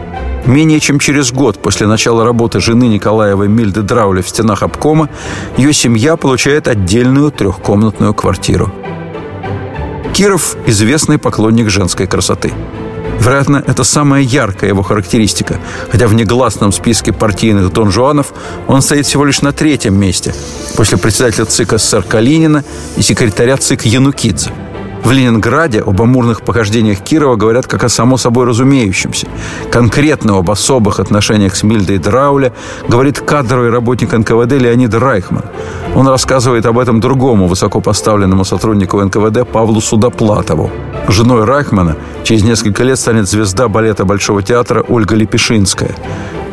Менее 0.46 0.80
чем 0.80 1.00
через 1.00 1.32
год 1.32 1.62
после 1.62 1.88
начала 1.88 2.24
работы 2.24 2.60
жены 2.60 2.86
Николаева 2.86 3.44
Мильды 3.44 3.82
Драуля 3.82 4.22
в 4.22 4.30
стенах 4.30 4.64
обкома 4.64 5.10
ее 5.58 5.74
семья 5.74 6.18
получает 6.18 6.68
отдельную 6.68 7.32
трехкомнатную 7.32 8.14
квартиру. 8.14 8.72
Киров– 10.14 10.58
известный 10.66 11.18
поклонник 11.18 11.70
женской 11.70 12.08
красоты– 12.08 12.52
Вероятно, 13.20 13.64
это 13.66 13.84
самая 13.84 14.22
яркая 14.22 14.70
его 14.70 14.82
характеристика, 14.82 15.60
хотя 15.92 16.08
в 16.08 16.14
негласном 16.14 16.72
списке 16.72 17.12
партийных 17.12 17.72
донжуанов 17.74 18.34
он 18.68 18.82
стоит 18.82 19.06
всего 19.06 19.26
лишь 19.26 19.42
на 19.42 19.52
третьем 19.52 20.00
месте, 20.00 20.34
после 20.76 20.98
председателя 20.98 21.46
ЦИК 21.46 21.78
СССР 21.78 22.04
Калинина 22.04 22.64
и 22.98 23.02
секретаря 23.02 23.58
ЦИК 23.58 23.86
Янукидзе– 23.86 24.52
в 25.04 25.12
Ленинграде 25.12 25.82
об 25.82 26.02
амурных 26.02 26.42
похождениях 26.42 27.00
Кирова 27.00 27.36
говорят 27.36 27.68
как 27.68 27.84
о 27.84 27.90
само 27.90 28.18
собой 28.18 28.46
разумеющемся. 28.46 29.28
Конкретно 29.72 30.38
об 30.38 30.52
особых 30.52 31.00
отношениях 31.00 31.56
с 31.56 31.64
Мильдой 31.64 31.98
Драуля 31.98 32.54
говорит 32.88 33.20
кадровый 33.20 33.70
работник 33.70 34.12
НКВД 34.12 34.54
Леонид 34.54 34.94
Райхман. 34.94 35.46
Он 35.96 36.08
рассказывает 36.08 36.66
об 36.66 36.78
этом 36.78 37.00
другому 37.00 37.48
высокопоставленному 37.48 38.46
сотруднику 38.46 39.02
НКВД 39.02 39.48
Павлу 39.48 39.82
Судоплатову. 39.82 40.70
Женой 41.08 41.44
Райхмана 41.46 41.96
через 42.24 42.44
несколько 42.44 42.84
лет 42.84 43.00
станет 43.00 43.28
звезда 43.28 43.68
балета 43.68 44.06
Большого 44.06 44.44
театра 44.44 44.84
Ольга 44.88 45.16
Лепешинская. 45.16 45.96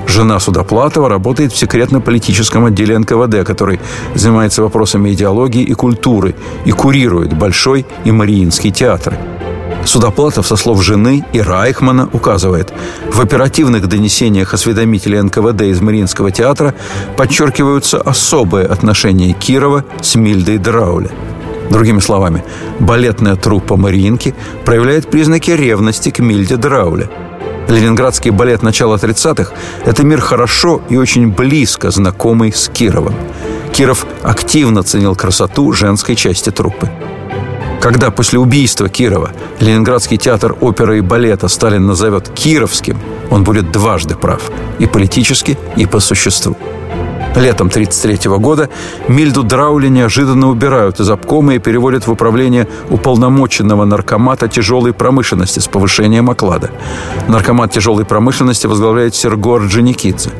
Жена 0.07 0.39
Судоплатова 0.41 1.09
работает 1.09 1.53
в 1.53 1.59
секретно-политическом 1.59 2.65
отделе 2.65 2.99
НКВД, 2.99 3.45
который 3.45 3.81
занимается 4.15 4.63
вопросами 4.63 5.13
идеологии 5.13 5.63
и 5.63 5.75
культуры 5.75 6.35
и 6.65 6.71
курирует 6.71 7.37
Большой 7.37 7.87
и 8.05 8.13
Мариинский 8.13 8.71
театры. 8.71 9.19
Судоплатов, 9.85 10.47
со 10.47 10.57
слов 10.57 10.83
жены 10.83 11.25
и 11.33 11.41
Райхмана, 11.41 12.09
указывает, 12.13 12.73
в 13.13 13.21
оперативных 13.21 13.89
донесениях 13.89 14.55
осведомителей 14.55 15.21
НКВД 15.21 15.63
из 15.63 15.81
Мариинского 15.81 16.31
театра 16.31 16.75
подчеркиваются 17.17 18.01
особые 18.01 18.67
отношения 18.67 19.33
Кирова 19.33 19.85
с 20.01 20.15
Мильдой 20.17 20.59
Драуля. 20.59 21.11
Другими 21.71 22.01
словами, 22.01 22.45
балетная 22.81 23.37
труппа 23.37 23.77
Мариинки 23.77 24.35
проявляет 24.65 25.09
признаки 25.11 25.51
ревности 25.51 26.11
к 26.11 26.21
Мильде 26.21 26.57
Драуле– 26.57 27.11
Ленинградский 27.69 28.31
балет 28.31 28.63
начала 28.63 28.97
30-х– 28.97 29.53
это 29.85 30.05
мир 30.05 30.21
хорошо 30.21 30.81
и 30.89 30.97
очень 30.97 31.31
близко 31.31 31.91
знакомый 31.91 32.53
с 32.53 32.69
Кировым. 32.69 33.15
Киров 33.73 34.07
активно 34.23 34.83
ценил 34.83 35.15
красоту 35.15 35.73
женской 35.73 36.15
части 36.15 36.51
труппы. 36.51 36.89
Когда 37.81 38.11
после 38.11 38.39
убийства 38.39 38.89
Кирова 38.89 39.33
Ленинградский 39.61 40.17
театр 40.17 40.57
оперы 40.61 40.99
и 40.99 41.01
балета 41.03 41.49
Сталин 41.49 41.87
назовет 41.87 42.29
Кировским, 42.29 42.99
он 43.31 43.45
будет 43.45 43.71
дважды 43.73 44.15
прав– 44.15 44.43
и 44.79 44.87
политически, 44.87 45.59
и 45.77 45.87
по 45.87 46.01
существу. 46.01 46.57
Летом 47.37 47.67
1933 47.67 48.31
года 48.39 48.71
Мильду 49.09 49.43
Драули 49.43 49.89
неожиданно 49.89 50.49
убирают 50.49 51.01
из 51.01 51.11
обкома 51.11 51.55
и 51.55 51.59
переводят 51.59 52.07
в 52.07 52.11
управление 52.11 52.67
уполномоченного 52.89 53.85
наркомата 53.85 54.49
тяжелой 54.49 54.95
промышленности 54.95 55.59
с 55.59 55.69
повышением 55.69 56.31
оклада. 56.31 56.71
Наркомат 57.29 57.73
тяжелой 57.73 58.07
промышленности 58.07 58.67
возглавляет 58.67 59.15
Серго 59.15 59.57
Орджоникидзе. 59.57 60.31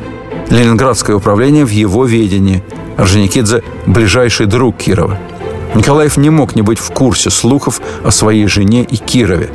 Ленинградское 0.49 1.15
управление 1.15 1.67
в 1.67 1.71
его 1.71 2.07
ведении. 2.07 2.65
Орджоникидзе– 2.97 3.63
ближайший 3.87 4.47
друг 4.47 4.79
Кирова– 4.79 5.19
Николаев 5.77 6.17
не 6.17 6.31
мог 6.31 6.57
не 6.57 6.63
быть 6.63 6.79
в 6.79 6.91
курсе 6.91 7.29
слухов 7.29 7.83
о 8.03 8.11
своей 8.11 8.47
жене 8.47 8.83
и 8.83 8.97
Кирове. 8.97 9.51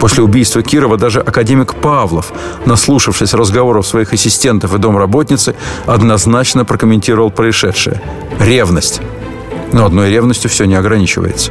После 0.00 0.22
убийства 0.22 0.62
Кирова 0.62 0.96
даже 0.96 1.20
академик 1.20 1.74
Павлов, 1.74 2.32
наслушавшись 2.66 3.34
разговоров 3.34 3.86
своих 3.86 4.12
ассистентов 4.12 4.74
и 4.74 4.78
домработницы, 4.78 5.54
однозначно 5.86 6.64
прокомментировал 6.64 7.30
происшедшее. 7.30 8.00
Ревность. 8.38 9.00
Но 9.72 9.84
одной 9.84 10.10
ревностью 10.10 10.50
все 10.50 10.64
не 10.64 10.74
ограничивается. 10.74 11.50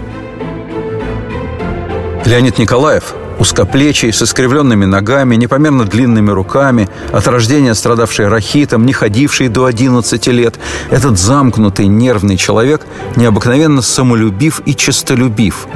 Леонид 2.26 2.58
Николаев 2.58 3.14
узкоплечий, 3.40 4.12
с 4.12 4.22
искривленными 4.22 4.86
ногами, 4.86 5.36
непомерно 5.36 5.86
длинными 5.86 6.32
руками, 6.32 6.90
от 7.12 7.28
рождения 7.28 7.74
страдавший 7.74 8.28
рахитом, 8.28 8.86
не 8.86 8.94
ходивший 8.94 9.48
до 9.48 9.66
11 9.66 10.28
лет. 10.28 10.60
Этот 10.90 11.20
замкнутый 11.20 11.88
нервный 11.88 12.38
человек 12.38 12.82
необыкновенно 13.16 13.82
самолюбив 13.82 14.62
и 14.66 14.76
честолюбив. 14.76 15.68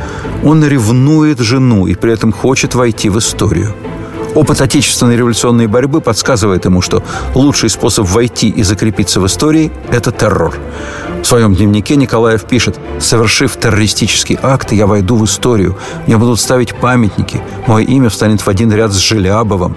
Он 0.43 0.65
ревнует 0.65 1.39
жену 1.39 1.87
и 1.87 1.95
при 1.95 2.13
этом 2.13 2.31
хочет 2.31 2.75
войти 2.75 3.09
в 3.09 3.17
историю. 3.17 3.73
Опыт 4.35 4.61
отечественной 4.61 5.17
революционной 5.17 5.67
борьбы 5.67 6.01
подсказывает 6.01 6.65
ему, 6.65 6.81
что 6.81 7.03
лучший 7.33 7.69
способ 7.69 8.07
войти 8.07 8.49
и 8.49 8.63
закрепиться 8.63 9.19
в 9.19 9.25
истории– 9.25 9.71
это 9.91 10.11
террор. 10.11 10.55
В 11.21 11.25
своем 11.25 11.55
дневнике 11.55 11.95
Николаев 11.95 12.45
пишет 12.45 12.79
«Совершив 12.99 13.57
террористический 13.57 14.37
акт, 14.41 14.71
я 14.71 14.87
войду 14.87 15.15
в 15.17 15.25
историю. 15.25 15.77
Мне 16.05 16.17
будут 16.17 16.39
ставить 16.39 16.75
памятники. 16.75 17.41
Мое 17.67 17.85
имя 17.85 18.09
встанет 18.09 18.41
в 18.41 18.47
один 18.47 18.71
ряд 18.71 18.91
с 18.91 18.97
Желябовым». 18.97 19.75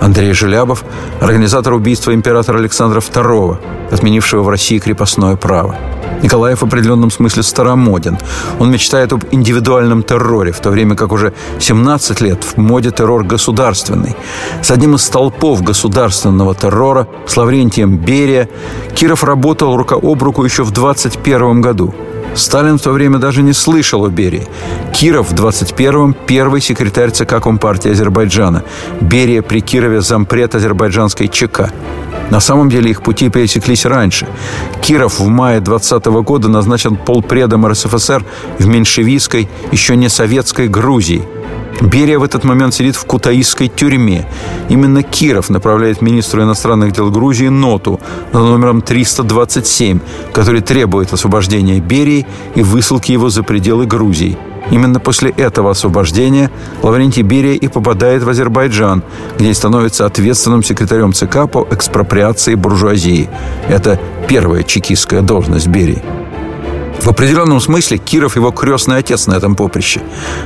Андрей 0.00 0.32
Желябов– 0.32 0.84
организатор 1.20 1.72
убийства 1.74 2.14
императора 2.14 2.58
Александра 2.58 3.00
II, 3.00 3.58
отменившего 3.90 4.42
в 4.42 4.48
России 4.48 4.78
крепостное 4.78 5.36
право. 5.36 5.76
Николаев 6.22 6.60
в 6.60 6.64
определенном 6.64 7.10
смысле 7.10 7.42
старомоден. 7.42 8.18
Он 8.58 8.70
мечтает 8.70 9.12
об 9.12 9.24
индивидуальном 9.30 10.02
терроре, 10.02 10.52
в 10.52 10.60
то 10.60 10.70
время 10.70 10.96
как 10.96 11.12
уже 11.12 11.32
17 11.60 12.20
лет 12.20 12.44
в 12.44 12.56
моде 12.56 12.90
террор 12.90 13.24
государственный. 13.24 14.16
С 14.62 14.70
одним 14.70 14.94
из 14.94 15.02
столпов 15.02 15.62
государственного 15.62 16.54
террора, 16.54 17.06
с 17.26 17.36
Лаврентием 17.36 17.96
Берия, 17.96 18.48
Киров 18.94 19.24
работал 19.24 19.76
рука 19.76 19.96
об 19.96 20.22
руку 20.22 20.44
еще 20.44 20.64
в 20.64 20.70
21 20.70 21.60
году. 21.60 21.94
Сталин 22.34 22.78
в 22.78 22.82
то 22.82 22.92
время 22.92 23.18
даже 23.18 23.42
не 23.42 23.52
слышал 23.52 24.04
о 24.04 24.08
Берии. 24.08 24.46
Киров 24.92 25.30
в 25.30 25.34
21-м– 25.34 26.14
первый 26.26 26.60
секретарь 26.60 27.10
ЦК 27.10 27.40
Компартии 27.42 27.90
Азербайджана. 27.90 28.62
Берия 29.00 29.42
при 29.42 29.60
Кирове– 29.60 30.00
зампред 30.02 30.54
азербайджанской 30.54 31.28
ЧК. 31.28 31.70
На 32.30 32.40
самом 32.40 32.68
деле 32.68 32.90
их 32.90 33.02
пути 33.02 33.30
пересеклись 33.30 33.86
раньше. 33.86 34.26
Киров 34.82 35.20
в 35.20 35.28
мае 35.28 35.60
20 35.60 36.04
года 36.06 36.48
назначен 36.48 36.96
полпредом 36.96 37.66
РСФСР 37.66 38.24
в 38.58 38.66
меньшевистской, 38.66 39.48
еще 39.72 39.96
не 39.96 40.08
советской 40.08 40.68
Грузии. 40.68 41.22
Берия 41.80 42.18
в 42.18 42.22
этот 42.22 42.44
момент 42.44 42.74
сидит 42.74 42.96
в 42.96 43.04
кутаисской 43.04 43.68
тюрьме. 43.68 44.26
Именно 44.68 45.02
Киров 45.02 45.50
направляет 45.50 46.02
министру 46.02 46.42
иностранных 46.42 46.92
дел 46.92 47.10
Грузии 47.10 47.48
ноту 47.48 48.00
за 48.32 48.38
номером 48.40 48.82
327, 48.82 50.00
который 50.32 50.60
требует 50.60 51.12
освобождения 51.12 51.80
Берии 51.80 52.26
и 52.54 52.62
высылки 52.62 53.12
его 53.12 53.30
за 53.30 53.42
пределы 53.42 53.86
Грузии– 53.86 54.36
Именно 54.70 55.00
после 55.00 55.30
этого 55.30 55.70
освобождения 55.70 56.50
Лаврентий 56.82 57.22
Берия 57.22 57.54
и 57.54 57.68
попадает 57.68 58.22
в 58.22 58.28
Азербайджан, 58.28 59.02
где 59.38 59.54
становится 59.54 60.04
ответственным 60.04 60.62
секретарем 60.62 61.12
ЦК 61.12 61.50
по 61.50 61.66
экспроприации 61.70 62.54
буржуазии. 62.54 63.28
Это 63.68 63.98
первая 64.28 64.62
чекистская 64.62 65.22
должность 65.22 65.68
Берии. 65.68 66.02
В 67.00 67.08
определенном 67.08 67.60
смысле 67.60 67.98
Киров 67.98 68.36
его 68.36 68.50
крестный 68.50 68.98
отец 68.98 69.26
на 69.26 69.34
этом 69.34 69.54
поприще. 69.54 70.00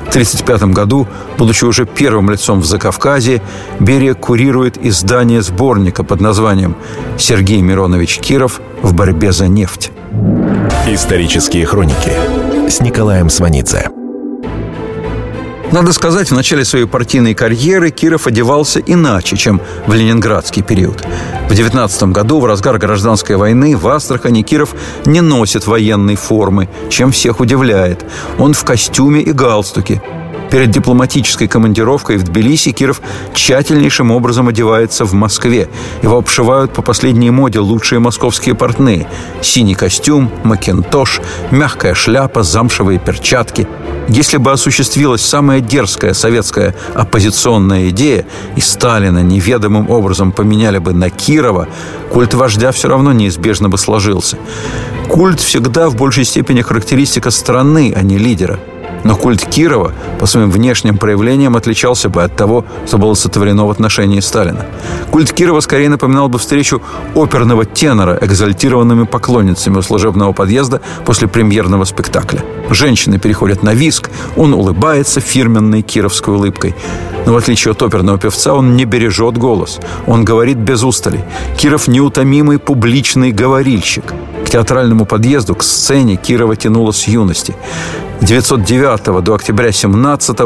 В 0.06 0.08
1935 0.10 0.74
году, 0.74 1.08
будучи 1.38 1.64
уже 1.64 1.86
первым 1.86 2.30
лицом 2.30 2.60
в 2.60 2.66
Закавказье, 2.66 3.42
Берия 3.80 4.14
курирует 4.14 4.78
издание 4.84 5.42
сборника 5.42 6.04
под 6.04 6.20
названием 6.20 6.76
«Сергей 7.18 7.60
Миронович 7.62 8.18
Киров 8.18 8.60
в 8.82 8.94
борьбе 8.94 9.32
за 9.32 9.48
нефть». 9.48 9.90
Исторические 10.86 11.66
хроники 11.66 12.12
с 12.68 12.80
Николаем 12.80 13.30
Сванидзе. 13.30 14.01
Надо 15.72 15.94
сказать, 15.94 16.30
в 16.30 16.34
начале 16.34 16.66
своей 16.66 16.84
партийной 16.84 17.32
карьеры 17.32 17.90
Киров 17.90 18.26
одевался 18.26 18.78
иначе, 18.78 19.38
чем 19.38 19.58
в 19.86 19.94
ленинградский 19.94 20.62
период. 20.62 21.02
В 21.48 21.54
19 21.54 22.02
году, 22.04 22.40
в 22.40 22.44
разгар 22.44 22.76
гражданской 22.76 23.36
войны, 23.36 23.74
в 23.74 23.88
Астрахани 23.88 24.42
Киров 24.42 24.74
не 25.06 25.22
носит 25.22 25.66
военной 25.66 26.16
формы, 26.16 26.68
чем 26.90 27.10
всех 27.10 27.40
удивляет. 27.40 28.04
Он 28.38 28.52
в 28.52 28.62
костюме 28.64 29.22
и 29.22 29.32
галстуке. 29.32 30.02
Перед 30.50 30.70
дипломатической 30.70 31.48
командировкой 31.48 32.18
в 32.18 32.24
Тбилиси 32.24 32.72
Киров 32.72 33.00
тщательнейшим 33.32 34.10
образом 34.10 34.48
одевается 34.48 35.06
в 35.06 35.14
Москве. 35.14 35.70
Его 36.02 36.18
обшивают 36.18 36.74
по 36.74 36.82
последней 36.82 37.30
моде 37.30 37.60
лучшие 37.60 37.98
московские 37.98 38.54
портные. 38.54 39.08
Синий 39.40 39.74
костюм, 39.74 40.30
макинтош, 40.44 41.22
мягкая 41.50 41.94
шляпа, 41.94 42.42
замшевые 42.42 42.98
перчатки. 42.98 43.66
Если 44.08 44.36
бы 44.36 44.52
осуществилась 44.52 45.22
самая 45.22 45.60
дерзкая 45.60 46.12
советская 46.12 46.74
оппозиционная 46.94 47.90
идея, 47.90 48.26
и 48.56 48.60
Сталина 48.60 49.20
неведомым 49.20 49.90
образом 49.90 50.32
поменяли 50.32 50.78
бы 50.78 50.92
на 50.92 51.08
Кирова, 51.10 51.68
культ 52.10 52.34
вождя 52.34 52.72
все 52.72 52.88
равно 52.88 53.12
неизбежно 53.12 53.68
бы 53.68 53.78
сложился. 53.78 54.36
Культ 55.08 55.40
всегда 55.40 55.88
в 55.88 55.96
большей 55.96 56.24
степени 56.24 56.62
характеристика 56.62 57.30
страны, 57.30 57.92
а 57.96 58.02
не 58.02 58.18
лидера– 58.18 58.58
но 59.04 59.16
культ 59.16 59.44
Кирова 59.44 59.92
по 60.18 60.26
своим 60.26 60.50
внешним 60.50 60.98
проявлениям 60.98 61.56
отличался 61.56 62.08
бы 62.08 62.22
от 62.22 62.36
того, 62.36 62.64
что 62.86 62.98
было 62.98 63.14
сотворено 63.14 63.66
в 63.66 63.70
отношении 63.70 64.20
Сталина. 64.20 64.64
Культ 65.10 65.32
Кирова 65.32 65.60
скорее 65.60 65.88
напоминал 65.88 66.28
бы 66.28 66.38
встречу 66.38 66.82
оперного 67.14 67.64
тенора 67.64 68.18
экзальтированными 68.20 69.04
поклонницами 69.04 69.78
у 69.78 69.82
служебного 69.82 70.32
подъезда 70.32 70.80
после 71.04 71.28
премьерного 71.28 71.84
спектакля. 71.84 72.44
Женщины 72.70 73.18
переходят 73.18 73.62
на 73.62 73.74
виск, 73.74 74.10
он 74.36 74.54
улыбается 74.54 75.20
фирменной 75.20 75.82
кировской 75.82 76.34
улыбкой. 76.34 76.74
Но 77.26 77.32
в 77.32 77.36
отличие 77.36 77.72
от 77.72 77.82
оперного 77.82 78.18
певца, 78.18 78.54
он 78.54 78.76
не 78.76 78.84
бережет 78.84 79.38
голос. 79.38 79.78
Он 80.06 80.24
говорит 80.24 80.56
без 80.56 80.82
устали. 80.82 81.24
Киров 81.56 81.86
неутомимый 81.86 82.58
публичный 82.58 83.30
говорильщик. 83.30 84.04
Театральному 84.52 85.06
подъезду, 85.06 85.54
к 85.54 85.62
сцене 85.62 86.16
Кирова 86.16 86.56
тянуло 86.56 86.92
с 86.92 87.08
юности. 87.08 87.54
909 88.20 89.24
до 89.24 89.34
октября 89.34 89.72
17 89.72 90.38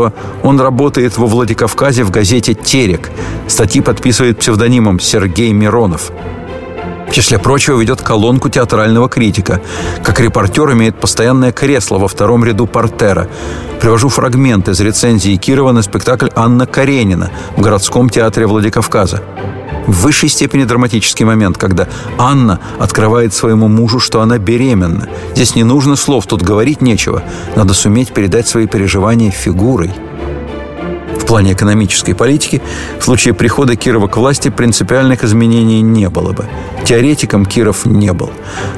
он 0.45 0.61
работает 0.61 1.19
во 1.19 1.27
Владикавказе 1.27 2.05
в 2.05 2.13
газете 2.13 2.55
«Терек». 2.55 3.11
Статьи 3.49 3.81
подписывает 3.81 4.39
псевдонимом 4.39 5.01
Сергей 5.01 5.53
Миронов. 5.53 6.13
В 7.09 7.13
числе 7.13 7.41
прочего 7.41 7.81
ведет 7.81 8.01
колонку 8.01 8.49
театрального 8.49 9.09
критика. 9.09 9.61
Как 10.05 10.21
репортер 10.21 10.71
имеет 10.75 10.95
постоянное 11.01 11.51
кресло 11.51 11.99
во 11.99 12.07
втором 12.07 12.45
ряду 12.45 12.69
портера. 12.69 13.27
Привожу 13.81 14.09
фрагмент 14.09 14.69
из 14.69 14.79
рецензии 14.79 15.35
Кирова 15.35 15.73
на 15.73 15.83
спектакль 15.83 16.29
«Анна 16.37 16.69
Каренина» 16.69 17.33
в 17.57 17.61
городском 17.61 18.09
театре 18.09 18.47
Владикавказа 18.47 19.21
в 19.87 20.03
высшей 20.03 20.29
степени 20.29 20.65
драматический 20.65 21.25
момент, 21.25 21.59
когда 21.59 21.89
Анна 22.19 22.61
открывает 22.79 23.33
своему 23.35 23.69
мужу, 23.69 24.01
что 24.01 24.21
она 24.21 24.39
беременна. 24.39 25.09
Здесь 25.35 25.55
не 25.55 25.65
нужно 25.65 25.97
слов, 25.97 26.27
тут 26.27 26.43
говорить 26.43 26.81
нечего. 26.81 27.23
Надо 27.55 27.75
суметь 27.75 28.13
передать 28.13 28.49
свои 28.49 28.67
переживания 28.67 29.31
фигурой. 29.31 29.93
В 31.19 31.25
плане 31.27 31.55
экономической 31.55 32.15
политики 32.15 32.63
в 33.01 33.05
случае 33.05 33.35
прихода 33.35 33.75
Кирова 33.75 34.07
к 34.07 34.17
власти 34.17 34.49
принципиальных 34.49 35.25
изменений 35.25 35.81
не 35.81 36.09
было 36.09 36.33
бы. 36.33 36.47
Теоретиком 36.85 37.47
Киров 37.47 37.85
не 37.85 38.13
был. 38.13 38.31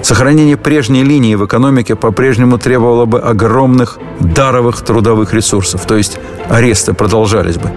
Сохранение 0.03 0.57
прежней 0.57 1.03
линии 1.03 1.35
в 1.35 1.45
экономике 1.45 1.95
по-прежнему 1.95 2.57
требовало 2.57 3.05
бы 3.05 3.21
огромных 3.21 3.99
даровых 4.21 4.81
трудовых 4.81 5.35
ресурсов, 5.35 5.85
то 5.87 5.97
есть 5.97 6.19
аресты 6.49 6.95
продолжались 6.95 7.57
бы. 7.57 7.71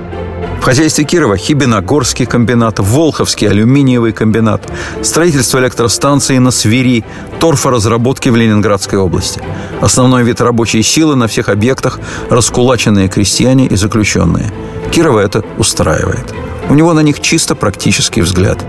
В 0.61 0.63
хозяйстве 0.63 1.05
Кирова 1.05 1.37
Хибиногорский 1.37 2.27
комбинат, 2.27 2.77
Волховский 2.77 3.49
алюминиевый 3.49 4.11
комбинат, 4.13 4.71
строительство 5.01 5.57
электростанции 5.57 6.37
на 6.37 6.51
Свири, 6.51 7.03
торфоразработки 7.39 8.29
в 8.29 8.35
Ленинградской 8.35 8.99
области. 8.99 9.41
Основной 9.81 10.23
вид 10.23 10.39
рабочей 10.39 10.83
силы 10.83 11.15
на 11.15 11.27
всех 11.27 11.49
объектах– 11.49 11.99
раскулаченные 12.29 13.09
крестьяне 13.09 13.65
и 13.65 13.75
заключенные. 13.75 14.53
Кирова 14.91 15.21
это 15.21 15.43
устраивает. 15.57 16.31
У 16.69 16.75
него 16.75 16.93
на 16.93 16.99
них 16.99 17.21
чисто 17.21 17.55
практический 17.55 18.21
взгляд. 18.21 18.63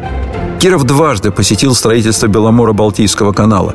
Киров 0.62 0.84
дважды 0.84 1.32
посетил 1.32 1.74
строительство 1.74 2.28
Беломора-Балтийского 2.28 3.32
канала. 3.32 3.74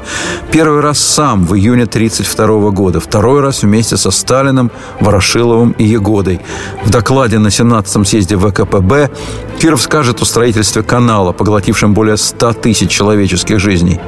Первый 0.53 0.79
раз 0.79 0.99
сам 0.99 1.45
в 1.45 1.53
июне 1.53 1.83
1932 1.83 2.69
года, 2.69 3.01
второй 3.01 3.41
раз 3.41 3.63
вместе 3.63 3.97
со 3.97 4.09
Сталиным, 4.09 4.71
Ворошиловым 5.01 5.71
и 5.71 5.83
Егодой. 5.83 6.39
В 6.85 6.89
докладе 6.89 7.39
на 7.39 7.49
17-м 7.49 8.05
съезде 8.05 8.37
ВКПБ 8.37 9.11
Киров 9.59 9.81
скажет 9.81 10.21
о 10.21 10.25
строительстве 10.25 10.81
канала, 10.81 11.33
поглотившем 11.33 11.93
более 11.93 12.15
100 12.15 12.53
тысяч 12.53 12.89
человеческих 12.89 13.59
жизней. 13.59 13.99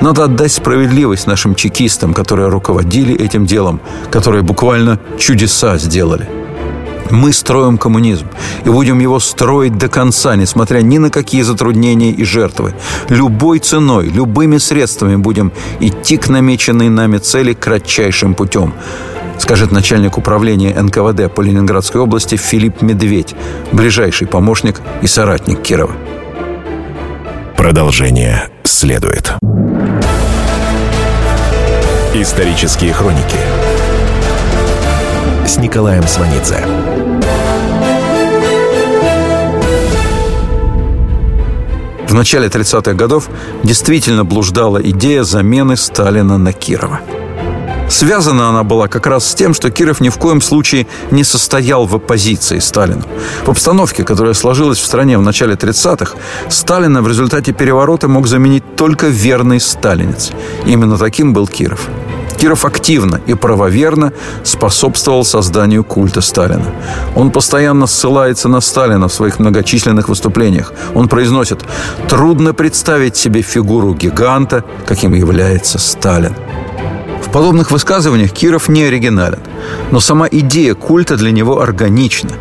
Надо 0.00 0.24
отдать 0.24 0.52
справедливость 0.52 1.26
нашим 1.26 1.54
чекистам, 1.54 2.14
которые 2.14 2.48
руководили 2.48 3.14
этим 3.14 3.44
делом, 3.44 3.82
которые 4.10 4.42
буквально 4.42 4.98
чудеса 5.18 5.76
сделали. 5.76 6.43
Мы 7.10 7.32
строим 7.32 7.78
коммунизм 7.78 8.26
и 8.64 8.68
будем 8.68 8.98
его 8.98 9.20
строить 9.20 9.76
до 9.76 9.88
конца, 9.88 10.36
несмотря 10.36 10.80
ни 10.80 10.98
на 10.98 11.10
какие 11.10 11.42
затруднения 11.42 12.10
и 12.10 12.24
жертвы. 12.24 12.74
Любой 13.08 13.58
ценой, 13.58 14.08
любыми 14.08 14.58
средствами 14.58 15.16
будем 15.16 15.52
идти 15.80 16.16
к 16.16 16.28
намеченной 16.28 16.88
нами 16.88 17.18
цели 17.18 17.52
кратчайшим 17.52 18.34
путем 18.34 18.74
скажет 19.38 19.72
начальник 19.72 20.16
управления 20.16 20.74
НКВД 20.80 21.32
по 21.32 21.40
Ленинградской 21.40 22.00
области 22.00 22.36
Филипп 22.36 22.82
Медведь, 22.82 23.34
ближайший 23.72 24.26
помощник 24.26 24.80
и 25.02 25.06
соратник 25.06 25.60
Кирова. 25.62 25.92
Продолжение 27.56 28.48
следует. 28.62 29.34
Исторические 32.14 32.92
хроники 32.92 33.38
с 35.46 35.58
Николаем 35.58 36.06
Сванидзе. 36.06 36.64
В 42.08 42.14
начале 42.14 42.48
30-х 42.48 42.92
годов 42.92 43.28
действительно 43.62 44.24
блуждала 44.24 44.78
идея 44.78 45.24
замены 45.24 45.76
Сталина 45.76 46.38
на 46.38 46.52
Кирова. 46.52 47.00
Связана 47.88 48.48
она 48.48 48.64
была 48.64 48.88
как 48.88 49.06
раз 49.06 49.30
с 49.30 49.34
тем, 49.34 49.54
что 49.54 49.70
Киров 49.70 50.00
ни 50.00 50.08
в 50.08 50.16
коем 50.16 50.40
случае 50.40 50.86
не 51.10 51.22
состоял 51.22 51.86
в 51.86 51.94
оппозиции 51.94 52.58
Сталину. 52.58 53.04
В 53.44 53.50
обстановке, 53.50 54.04
которая 54.04 54.34
сложилась 54.34 54.78
в 54.78 54.84
стране 54.84 55.18
в 55.18 55.22
начале 55.22 55.54
30-х, 55.54 56.16
Сталина 56.48 57.02
в 57.02 57.08
результате 57.08 57.52
переворота 57.52 58.08
мог 58.08 58.26
заменить 58.26 58.76
только 58.76 59.08
верный 59.08 59.60
сталинец. 59.60 60.32
Именно 60.66 60.98
таким 60.98 61.32
был 61.32 61.46
Киров. 61.46 61.88
Киров 62.44 62.66
активно 62.66 63.22
и 63.26 63.32
правоверно 63.32 64.12
способствовал 64.42 65.24
созданию 65.24 65.82
культа 65.82 66.20
Сталина. 66.20 66.66
Он 67.16 67.30
постоянно 67.30 67.86
ссылается 67.86 68.50
на 68.50 68.60
Сталина 68.60 69.08
в 69.08 69.14
своих 69.14 69.38
многочисленных 69.38 70.10
выступлениях. 70.10 70.74
Он 70.94 71.08
произносит 71.08 71.64
«Трудно 72.06 72.52
представить 72.52 73.16
себе 73.16 73.40
фигуру 73.40 73.94
гиганта, 73.94 74.62
каким 74.86 75.14
является 75.14 75.78
Сталин». 75.78 76.36
В 77.22 77.32
подобных 77.32 77.70
высказываниях 77.70 78.32
Киров 78.32 78.68
не 78.68 78.82
оригинален, 78.82 79.40
но 79.90 80.00
сама 80.00 80.28
идея 80.30 80.74
культа 80.74 81.16
для 81.16 81.30
него 81.30 81.62
органична. 81.62 82.32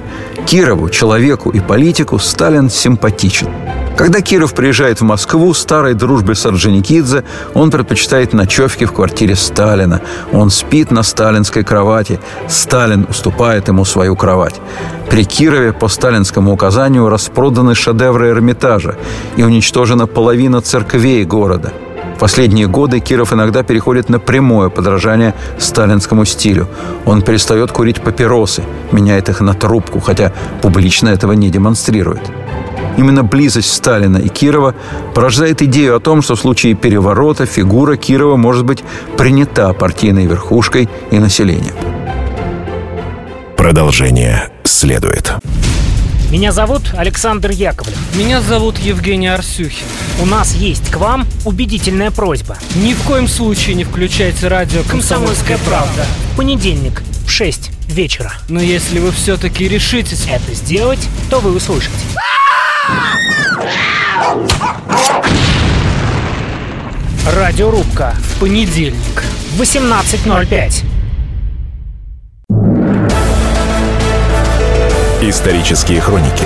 Кирову, 0.45 0.89
человеку 0.89 1.49
и 1.49 1.61
политику 1.61 2.19
Сталин 2.19 2.69
симпатичен. 2.69 3.47
Когда 3.95 4.21
Киров 4.21 4.53
приезжает 4.53 5.01
в 5.01 5.03
Москву, 5.03 5.53
старой 5.53 5.93
дружбе 5.93 6.33
Орджоникидзе, 6.33 7.23
он 7.53 7.69
предпочитает 7.69 8.33
ночевки 8.33 8.85
в 8.85 8.91
квартире 8.91 9.35
Сталина. 9.35 10.01
Он 10.31 10.49
спит 10.49 10.89
на 10.89 11.03
сталинской 11.03 11.63
кровати. 11.63 12.19
Сталин 12.49 13.05
уступает 13.07 13.67
ему 13.67 13.85
свою 13.85 14.15
кровать. 14.15 14.55
При 15.09 15.25
Кирове 15.25 15.73
по 15.73 15.87
сталинскому 15.87 16.51
указанию 16.51 17.07
распроданы 17.07 17.75
шедевры 17.75 18.29
Эрмитажа 18.29 18.95
и 19.37 19.43
уничтожена 19.43 20.07
половина 20.07 20.61
церквей 20.61 21.23
города– 21.23 21.71
в 22.15 22.19
последние 22.19 22.67
годы 22.67 22.99
Киров 22.99 23.33
иногда 23.33 23.63
переходит 23.63 24.07
на 24.07 24.19
прямое 24.19 24.69
подражание 24.69 25.33
сталинскому 25.57 26.25
стилю. 26.25 26.67
Он 27.05 27.21
перестает 27.21 27.71
курить 27.71 28.01
папиросы, 28.01 28.63
меняет 28.91 29.29
их 29.29 29.41
на 29.41 29.53
трубку, 29.53 29.99
хотя 29.99 30.31
публично 30.61 31.09
этого 31.09 31.33
не 31.33 31.49
демонстрирует. 31.49 32.21
Именно 32.97 33.23
близость 33.23 33.73
Сталина 33.73 34.17
и 34.17 34.27
Кирова 34.27 34.75
порождает 35.15 35.61
идею 35.61 35.95
о 35.95 35.99
том, 35.99 36.21
что 36.21 36.35
в 36.35 36.39
случае 36.39 36.75
переворота 36.75 37.45
фигура 37.45 37.95
Кирова 37.95 38.35
может 38.35 38.65
быть 38.65 38.83
принята 39.17 39.73
партийной 39.73 40.25
верхушкой 40.25 40.87
и 41.11 41.19
населением. 41.19 41.75
Продолжение 43.57 44.49
следует. 44.63 45.33
Меня 46.29 46.51
зовут 46.51 46.81
Александр 46.97 47.51
Яковлев. 47.51 47.97
Меня 48.15 48.41
зовут 48.41 48.79
Евгений 48.79 49.27
Арсюхин. 49.27 49.85
У 50.19 50.25
нас 50.25 50.55
есть 50.55 50.89
к 50.89 50.97
вам 50.97 51.25
убедительная 51.45 52.09
просьба. 52.09 52.57
Ни 52.75 52.93
в 52.93 53.03
коем 53.03 53.27
случае 53.27 53.75
не 53.75 53.83
включайте 53.83 54.47
радио 54.47 54.81
«Комсомольская 54.89 55.59
правда». 55.59 56.05
В 56.33 56.37
понедельник 56.37 57.03
в 57.27 57.29
6 57.29 57.69
вечера. 57.87 58.33
Но 58.49 58.59
если 58.59 58.99
вы 58.99 59.11
все-таки 59.11 59.67
решитесь 59.67 60.25
это 60.27 60.55
сделать, 60.55 61.07
то 61.29 61.39
вы 61.39 61.55
услышите. 61.55 61.93
Радиорубка 67.25 68.13
понедельник 68.39 69.23
в 69.55 69.61
18.05. 69.61 70.83
Исторические 75.21 76.01
хроники 76.01 76.45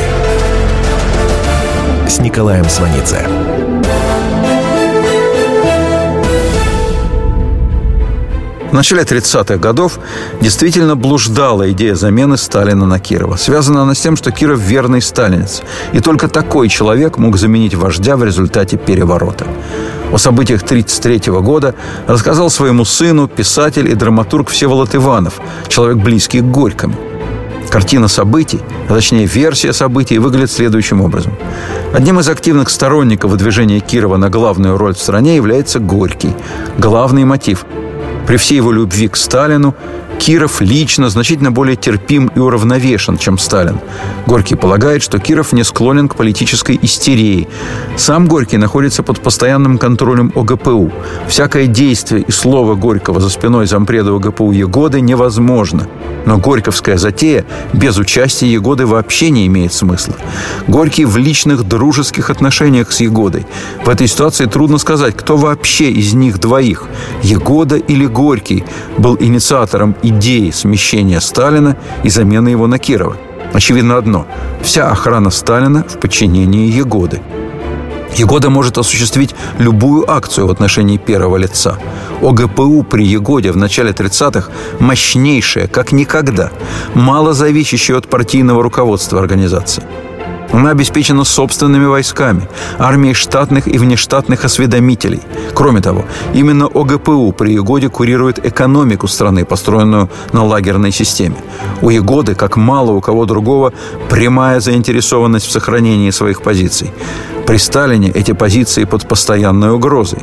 с 2.08 2.20
Николаем 2.20 2.66
Сванидзе. 2.70 3.67
В 8.70 8.74
начале 8.74 9.04
30-х 9.04 9.58
годов 9.58 9.98
действительно 10.42 10.98
блуждала 10.98 11.72
идея 11.72 11.96
замены 11.96 12.36
Сталина 12.36 12.86
на 12.86 13.00
Кирова. 13.00 13.38
Связана 13.38 13.84
она 13.84 13.96
с 13.96 14.02
тем, 14.02 14.18
что 14.18 14.32
Киров 14.32 14.60
верный 14.60 15.02
сталинец. 15.02 15.62
И 15.94 16.02
только 16.02 16.28
такой 16.28 16.68
человек 16.68 17.18
мог 17.18 17.38
заменить 17.38 17.76
вождя 17.76 18.18
в 18.18 18.26
результате 18.26 18.78
переворота. 18.78 19.48
О 20.12 20.18
событиях 20.18 20.64
1933 20.64 21.32
года 21.42 21.76
рассказал 22.08 22.50
своему 22.50 22.84
сыну 22.84 23.30
писатель 23.30 23.90
и 23.90 23.96
драматург 23.96 24.50
Всеволод 24.50 24.94
Иванов, 24.96 25.40
человек 25.70 26.04
близкий 26.04 26.42
к 26.42 26.46
Горькому. 26.46 26.96
Картина 27.70 28.10
событий, 28.10 28.60
а 28.90 28.94
точнее 28.94 29.26
версия 29.26 29.72
событий, 29.72 30.20
выглядит 30.20 30.52
следующим 30.52 31.02
образом. 31.02 31.34
Одним 31.94 32.20
из 32.20 32.28
активных 32.28 32.70
сторонников 32.70 33.32
выдвижения 33.32 33.80
Кирова 33.80 34.18
на 34.18 34.30
главную 34.30 34.78
роль 34.78 34.94
в 34.94 35.00
стране 35.00 35.36
является 35.38 35.80
Горький. 35.80 36.34
Главный 36.78 37.24
мотив. 37.24 37.66
При 38.28 38.36
всей 38.36 38.56
его 38.58 38.74
любви 38.74 39.08
к 39.08 39.16
Сталину 39.16 39.74
Киров 40.20 40.62
лично 40.62 41.10
значительно 41.10 41.52
более 41.52 41.76
терпим 41.76 42.32
и 42.36 42.40
уравновешен, 42.40 43.18
чем 43.18 43.38
Сталин. 43.38 43.80
Горький 44.26 44.56
полагает, 44.56 45.04
что 45.04 45.20
Киров 45.20 45.54
не 45.54 45.64
склонен 45.64 46.10
к 46.10 46.16
политической 46.16 46.78
истерии. 46.82 47.48
Сам 47.96 48.28
Горький 48.28 48.58
находится 48.58 49.04
под 49.04 49.22
постоянным 49.22 49.78
контролем 49.78 50.32
ОГПУ. 50.36 50.92
Всякое 51.28 51.68
действие 51.68 52.24
и 52.28 52.32
слово 52.32 52.76
Горького 52.76 53.20
за 53.20 53.30
спиной 53.30 53.68
зампреда 53.68 54.16
ОГПУ 54.16 54.52
Егоды 54.52 55.02
невозможно. 55.02 55.88
Но 56.26 56.38
Горьковская 56.38 56.98
затея 56.98 57.46
без 57.72 57.98
участия 57.98 58.52
Егоды 58.52 58.86
вообще 58.86 59.30
не 59.30 59.48
имеет 59.48 59.72
смысла. 59.72 60.16
Горький 60.68 61.06
в 61.06 61.16
личных 61.16 61.64
дружеских 61.64 62.30
отношениях 62.30 62.92
с 62.92 63.00
Егодой. 63.00 63.46
В 63.86 63.90
этой 63.90 64.08
ситуации 64.08 64.46
трудно 64.46 64.78
сказать, 64.78 65.16
кто 65.16 65.38
вообще 65.38 65.90
из 65.90 66.14
них 66.14 66.40
двоих, 66.40 66.84
Егода 67.24 67.78
или 67.78 68.06
Горький, 68.06 68.66
был 68.98 69.16
инициатором 69.20 69.96
идеи 70.10 70.52
смещения 70.52 71.20
Сталина 71.20 71.78
и 72.04 72.10
замены 72.10 72.50
его 72.50 72.68
на 72.68 72.80
Кирова. 72.80 73.18
Очевидно 73.54 73.98
одно– 73.98 74.28
вся 74.62 74.90
охрана 74.90 75.30
Сталина 75.30 75.86
в 75.88 76.00
подчинении 76.00 76.72
Егоды. 76.72 77.22
Егода 78.16 78.50
может 78.50 78.78
осуществить 78.78 79.36
любую 79.60 80.10
акцию 80.10 80.48
в 80.48 80.52
отношении 80.52 80.98
первого 80.98 81.38
лица. 81.38 81.78
ОГПУ 82.22 82.84
при 82.84 83.06
Егоде 83.06 83.52
в 83.52 83.58
начале 83.58 83.92
30-х 83.92 84.50
мощнейшая, 84.80 85.68
как 85.68 85.92
никогда, 85.92 86.52
мало 86.96 87.34
зависящая 87.34 87.98
от 87.98 88.08
партийного 88.08 88.64
руководства 88.64 89.20
организации– 89.20 89.84
она 90.52 90.72
обеспечена 90.72 91.24
собственными 91.24 91.86
войсками, 91.86 92.48
армией 92.78 93.14
штатных 93.14 93.68
и 93.68 93.78
внештатных 93.78 94.46
осведомителей. 94.46 95.22
Кроме 95.54 95.82
того, 95.82 96.06
именно 96.34 96.66
ОГПУ 96.66 97.32
при 97.32 97.54
Егоде 97.54 97.90
курирует 97.90 98.46
экономику 98.46 99.08
страны, 99.08 99.46
построенную 99.46 100.10
на 100.34 100.46
лагерной 100.46 100.92
системе. 100.92 101.36
У 101.82 101.90
Егоды, 101.90 102.36
как 102.36 102.58
мало 102.58 102.92
у 102.92 103.02
кого 103.02 103.26
другого, 103.26 103.74
прямая 104.10 104.60
заинтересованность 104.60 105.46
в 105.46 105.52
сохранении 105.52 106.12
своих 106.12 106.42
позиций. 106.42 106.92
При 107.46 107.58
Сталине 107.58 108.10
эти 108.10 108.34
позиции 108.34 108.84
под 108.86 109.08
постоянной 109.08 109.72
угрозой. 109.72 110.20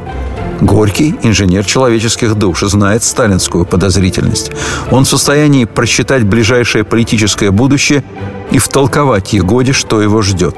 Горький, 0.60 1.14
инженер 1.22 1.64
человеческих 1.64 2.34
душ, 2.34 2.60
знает 2.60 3.02
сталинскую 3.02 3.64
подозрительность. 3.64 4.52
Он 4.90 5.04
в 5.04 5.08
состоянии 5.08 5.64
просчитать 5.64 6.24
ближайшее 6.24 6.84
политическое 6.84 7.50
будущее 7.50 8.04
и 8.50 8.58
втолковать 8.58 9.32
Егоде, 9.32 9.72
что 9.72 10.00
его 10.00 10.22
ждет. 10.22 10.56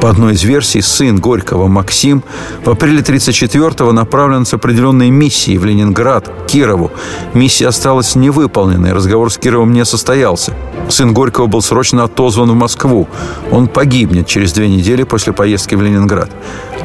По 0.00 0.08
одной 0.08 0.32
из 0.32 0.42
версий, 0.44 0.80
сын 0.80 1.18
Горького 1.18 1.68
Максим 1.68 2.24
в 2.64 2.70
апреле 2.70 3.02
1934-го 3.02 3.92
направлен 3.92 4.46
с 4.46 4.54
определенной 4.54 5.10
миссией 5.10 5.58
в 5.58 5.66
Ленинград, 5.66 6.30
Кирову. 6.48 6.90
Миссия 7.34 7.68
осталась 7.68 8.14
невыполненной, 8.14 8.94
разговор 8.94 9.30
с 9.30 9.36
Кировым 9.36 9.72
не 9.72 9.84
состоялся. 9.84 10.54
Сын 10.88 11.12
Горького 11.12 11.48
был 11.48 11.60
срочно 11.60 12.04
отозван 12.04 12.50
в 12.50 12.54
Москву. 12.54 13.08
Он 13.50 13.68
погибнет 13.68 14.26
через 14.26 14.54
две 14.54 14.70
недели 14.70 15.02
после 15.02 15.34
поездки 15.34 15.74
в 15.74 15.82
Ленинград. 15.82 16.30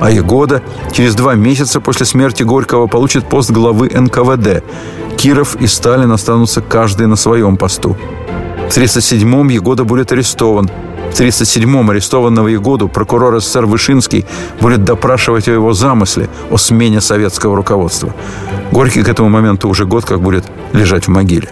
А 0.02 0.12
Егода 0.12 0.62
через 0.92 1.16
два 1.16 1.36
месяца 1.36 1.80
после 1.80 2.06
смерти 2.06 2.44
Горького 2.44 2.88
получит 2.88 3.30
пост 3.30 3.50
главы 3.50 3.90
НКВД. 3.94 4.62
Киров 5.16 5.56
и 5.56 5.68
Сталин 5.68 6.12
останутся 6.12 6.62
каждый 6.62 7.08
на 7.08 7.16
своем 7.16 7.56
посту. 7.56 7.96
В 8.70 8.78
1937-м 8.78 9.48
Егода 9.48 9.86
будет 9.86 10.12
арестован. 10.12 10.70
В 11.16 11.20
1937-м 11.22 11.90
арестованного 11.92 12.50
Егоду 12.50 12.90
прокурор 12.90 13.40
СССР 13.40 13.66
Вышинский 13.66 14.26
будет 14.60 14.84
допрашивать 14.84 15.48
о 15.48 15.52
его 15.52 15.72
замысле 15.72 16.28
о 16.52 16.58
смене 16.58 17.00
советского 17.00 17.56
руководства. 17.56 18.14
Горький 18.74 19.02
к 19.02 19.08
этому 19.08 19.30
моменту 19.30 19.70
уже 19.70 19.86
год 19.86 20.04
как 20.04 20.20
будет 20.20 20.44
лежать 20.74 21.06
в 21.06 21.08
могиле. 21.08 21.48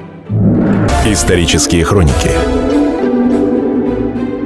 Исторические 1.05 1.85
хроники 1.85 2.31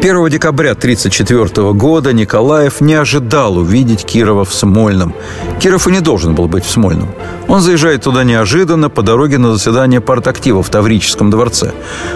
1 0.10 0.30
декабря 0.30 0.72
1934 0.72 1.74
года 1.74 2.14
Николаев 2.14 2.80
не 2.80 2.94
ожидал 2.94 3.58
увидеть 3.58 4.06
Кирова 4.06 4.46
в 4.46 4.54
Смольном. 4.54 5.14
Киров 5.60 5.86
и 5.86 5.92
не 5.92 6.00
должен 6.00 6.34
был 6.34 6.48
быть 6.48 6.64
в 6.64 6.70
Смольном. 6.72 7.10
Он 7.50 7.60
заезжает 7.60 8.04
туда 8.04 8.24
неожиданно 8.24 8.90
по 8.90 9.02
дороге 9.02 9.38
на 9.38 9.52
заседание 9.52 10.00
партактива 10.00 10.64
в 10.64 10.70
Таврическом 10.70 11.30
дворце. 11.30 11.74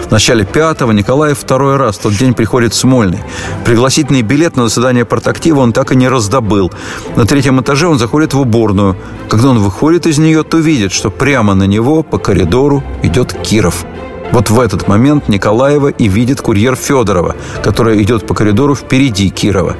В 0.08 0.10
начале 0.10 0.46
пятого 0.46 0.92
Николаев 0.92 1.38
второй 1.38 1.76
раз 1.76 1.98
в 1.98 2.02
тот 2.02 2.14
день 2.14 2.32
приходит 2.32 2.72
в 2.72 2.76
Смольный. 2.76 3.20
Пригласительный 3.66 4.22
билет 4.22 4.56
на 4.56 4.68
заседание 4.68 5.04
партактива 5.04 5.60
он 5.60 5.74
так 5.74 5.92
и 5.92 5.96
не 5.96 6.08
раздобыл. 6.08 6.72
На 7.16 7.26
третьем 7.26 7.60
этаже 7.60 7.88
он 7.88 7.98
заходит 7.98 8.32
в 8.32 8.40
уборную. 8.40 8.96
Когда 9.28 9.50
он 9.50 9.58
выходит 9.58 10.06
из 10.06 10.16
нее, 10.16 10.44
то 10.44 10.56
видит, 10.56 10.92
что 10.92 11.10
прямо 11.10 11.52
на 11.52 11.64
него 11.64 12.02
по 12.02 12.16
коридору 12.16 12.82
идет 13.02 13.34
Киров. 13.34 13.84
Вот 14.32 14.48
в 14.48 14.58
этот 14.58 14.88
момент 14.88 15.28
Николаева 15.28 15.88
и 15.88 16.08
видит 16.08 16.40
курьер 16.40 16.74
Федорова, 16.74 17.36
который 17.62 18.02
идет 18.02 18.26
по 18.26 18.34
коридору 18.34 18.74
впереди 18.74 19.28
Кирова. 19.28 19.76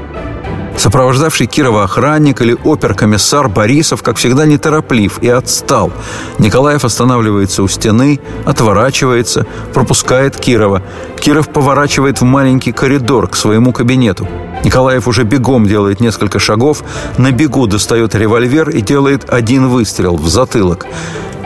Сопровождавший 0.77 1.47
Кирова 1.47 1.85
охранник 1.85 2.43
или 2.43 2.57
оперкомиссар 2.65 3.49
Борисов, 3.49 4.03
как 4.03 4.17
всегда, 4.17 4.45
нетороплив 4.45 5.19
и 5.23 5.29
отстал. 5.29 5.93
Николаев 6.39 6.85
останавливается 6.85 7.63
у 7.63 7.69
стены, 7.69 8.21
отворачивается, 8.45 9.47
пропускает 9.73 10.37
Кирова. 10.37 10.83
Киров 11.21 11.49
поворачивает 11.49 12.21
в 12.21 12.25
маленький 12.25 12.73
коридор 12.73 13.29
к 13.29 13.37
своему 13.37 13.73
кабинету. 13.73 14.29
Николаев 14.65 15.09
уже 15.09 15.25
бегом 15.25 15.67
делает 15.67 16.01
несколько 16.01 16.39
шагов, 16.39 16.83
на 17.17 17.33
бегу 17.33 17.67
достает 17.67 18.15
револьвер 18.15 18.69
и 18.71 18.81
делает 18.81 19.33
один 19.33 19.69
выстрел 19.69 20.17
в 20.17 20.29
затылок. 20.29 20.87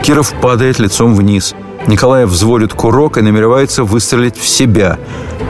Киров 0.03 0.33
падает 0.41 0.79
лицом 0.79 1.15
вниз– 1.15 1.53
Николаев 1.87 2.29
взводит 2.29 2.73
курок 2.73 3.17
и 3.17 3.21
намеревается 3.21 3.83
выстрелить 3.83 4.37
в 4.37 4.45
себя. 4.45 4.97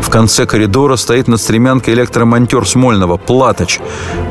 В 0.02 0.10
конце 0.10 0.46
коридора 0.46 0.96
стоит 0.96 1.28
на 1.28 1.38
стремянке 1.38 1.94
электромонтер 1.94 2.68
Смольного, 2.68 3.18
Платоч. 3.18 3.80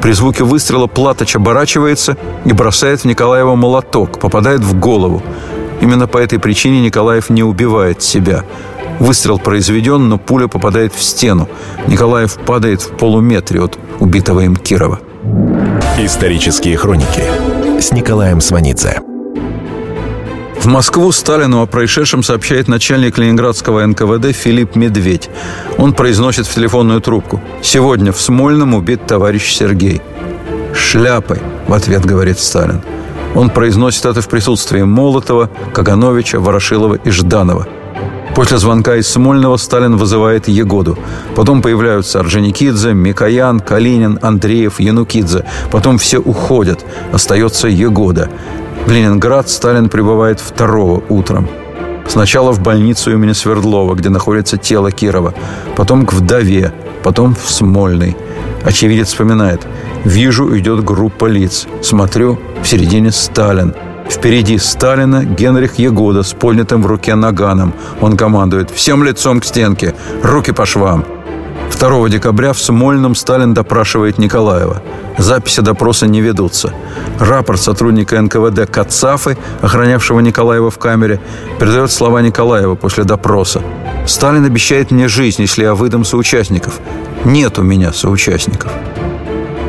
При 0.01 0.13
звуке 0.13 0.45
выстрела 0.45 0.87
Платоч 0.87 1.37
оборачивается 1.37 2.17
и 2.45 2.53
бросает 2.53 3.01
в 3.01 3.05
Николаева 3.05 3.57
молоток, 3.57 4.21
попадает 4.21 4.61
в 4.61 4.79
голову. 4.79 5.23
Именно 5.81 6.07
по 6.07 6.19
этой 6.19 6.39
причине 6.39 6.81
Николаев 6.81 7.29
не 7.29 7.43
убивает 7.43 8.03
себя. 8.03 8.45
Выстрел 8.99 9.39
произведен, 9.39 10.09
но 10.09 10.17
пуля 10.17 10.47
попадает 10.47 10.95
в 10.95 11.03
стену. 11.03 11.49
Николаев 11.87 12.39
падает 12.47 12.81
в 12.81 12.97
полуметре 12.97 13.63
от 13.63 13.79
убитого 14.01 14.41
им 14.41 14.57
Кирова. 14.57 15.01
Исторические 15.99 16.77
хроники 16.77 17.25
с 17.81 17.93
Николаем 17.93 18.41
Сванидзе. 18.41 19.16
В 20.67 20.69
Москву 20.69 21.13
Сталину 21.13 21.63
о 21.63 21.67
происшедшем 21.67 22.25
сообщает 22.25 22.67
начальник 22.67 23.19
ленинградского 23.19 23.87
НКВД 23.87 24.35
Филипп 24.35 24.75
Медведь. 24.75 25.31
Он 25.79 25.93
произносит 25.93 26.49
в 26.49 26.53
телефонную 26.53 27.01
трубку. 27.01 27.41
«Сегодня 27.63 28.11
в 28.11 28.21
Смольном 28.21 28.75
убит 28.75 29.07
товарищ 29.07 29.55
Сергей». 29.55 30.03
«Шляпой»,— 30.75 31.39
в 31.69 31.73
ответ 31.73 32.05
говорит 32.05 32.41
Сталин. 32.41 32.81
Он 33.37 33.51
произносит 33.51 34.07
это 34.07 34.21
в 34.21 34.29
присутствии 34.29 34.83
Молотова, 34.83 35.51
Кагановича, 35.73 36.41
Ворошилова 36.41 36.97
и 36.97 37.11
Жданова. 37.11 37.69
После 38.37 38.59
звонка 38.59 38.97
из 38.97 39.09
Смольного 39.09 39.57
Сталин 39.57 39.97
вызывает 39.97 40.47
Егоду. 40.47 40.99
Потом 41.35 41.63
появляются 41.63 42.21
Орджоникидзе, 42.21 42.93
Микоян, 42.93 43.61
Калинин, 43.61 44.19
Андреев, 44.21 44.79
Янукидзе. 44.79 45.47
Потом 45.71 45.97
все 45.97 46.19
уходят. 46.19 46.85
Остается 47.13 47.67
Егода. 47.67 48.29
В 48.87 48.91
Ленинград 48.93 49.49
Сталин 49.49 49.89
прибывает 49.89 50.39
второго 50.39 51.03
утром. 51.09 51.49
Сначала 52.07 52.53
в 52.53 52.61
больницу 52.61 53.13
имени 53.13 53.33
Свердлова, 53.33 53.97
где 53.97 54.11
находится 54.11 54.59
тело 54.59 54.93
Кирова, 54.93 55.35
потом 55.75 56.07
к 56.07 56.13
вдове, 56.13 56.73
потом 57.03 57.35
в 57.35 57.51
Смольный. 57.51 58.17
Очевидец 58.65 59.09
вспоминает. 59.09 59.67
«Вижу, 60.05 60.57
идет 60.57 60.85
группа 60.85 61.27
лиц. 61.27 61.67
Смотрю, 61.83 62.39
в 62.63 62.69
середине 62.69 63.11
Сталин. 63.11 63.75
Впереди 64.09 64.57
Сталина 64.57 65.25
Генрих 65.25 65.81
Егода 65.81 66.23
с 66.23 66.33
поднятым 66.33 66.83
в 66.83 66.87
руке 66.87 67.17
наганом. 67.17 67.75
Он 68.01 68.17
командует 68.17 68.71
«Всем 68.71 69.03
лицом 69.03 69.41
к 69.41 69.45
стенке! 69.45 69.95
Руки 70.23 70.53
по 70.53 70.65
швам!» 70.65 71.16
2 71.79 72.09
декабря 72.09 72.53
в 72.53 72.59
Смольном 72.59 73.15
Сталин 73.15 73.53
допрашивает 73.53 74.19
Николаева. 74.19 74.83
Записи 75.19 75.61
допроса 75.61 76.07
не 76.07 76.23
ведутся. 76.23 76.73
Рапорт 77.21 77.61
сотрудника 77.61 78.21
НКВД 78.21 78.71
Кацафы, 78.71 79.37
охранявшего 79.61 80.21
Николаева 80.21 80.71
в 80.71 80.79
камере, 80.79 81.21
передает 81.59 81.91
слова 81.91 82.23
Николаева 82.23 82.77
после 82.77 83.05
допроса. 83.05 83.63
«Сталин 84.07 84.45
обещает 84.45 84.91
мне 84.91 85.09
жизнь, 85.09 85.43
если 85.43 85.65
я 85.65 85.75
выдам 85.75 86.05
соучастников. 86.05 86.81
Нет 87.25 87.59
у 87.59 87.63
меня 87.63 87.93
соучастников». 87.93 88.73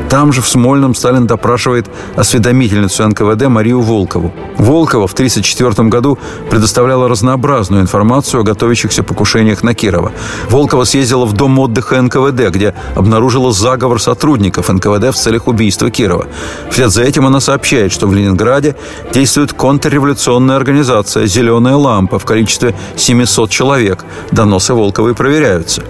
Там 0.09 0.31
же, 0.31 0.41
в 0.41 0.47
Смольном, 0.47 0.95
Сталин 0.95 1.27
допрашивает 1.27 1.87
осведомительницу 2.15 3.07
НКВД 3.07 3.47
Марию 3.47 3.81
Волкову. 3.81 4.33
Волкова 4.57 5.07
в 5.07 5.13
1934 5.13 5.89
году 5.89 6.17
предоставляла 6.49 7.09
разнообразную 7.09 7.81
информацию 7.81 8.41
о 8.41 8.43
готовящихся 8.43 9.03
покушениях 9.03 9.63
на 9.63 9.73
Кирова. 9.73 10.13
Волкова 10.49 10.85
съездила 10.85 11.25
в 11.25 11.33
дом 11.33 11.59
отдыха 11.59 12.01
НКВД, 12.01 12.49
где 12.49 12.73
обнаружила 12.95 13.51
заговор 13.51 14.01
сотрудников 14.01 14.69
НКВД 14.69 15.13
в 15.13 15.15
целях 15.15 15.47
убийства 15.47 15.91
Кирова. 15.91 16.27
Вслед 16.71 16.91
за 16.91 17.03
этим 17.03 17.25
она 17.25 17.41
сообщает, 17.41 17.91
что 17.91 18.07
в 18.07 18.13
Ленинграде 18.13 18.75
действует 19.13 19.51
контрреволюционная 19.53 20.55
организация 20.55 21.27
«Зеленая 21.27 21.75
лампа» 21.75 22.17
в 22.17 22.25
количестве 22.25 22.73
700 22.95 23.49
человек. 23.49 24.05
Доносы 24.31 24.73
Волковой 24.73 25.15
проверяются. 25.15 25.83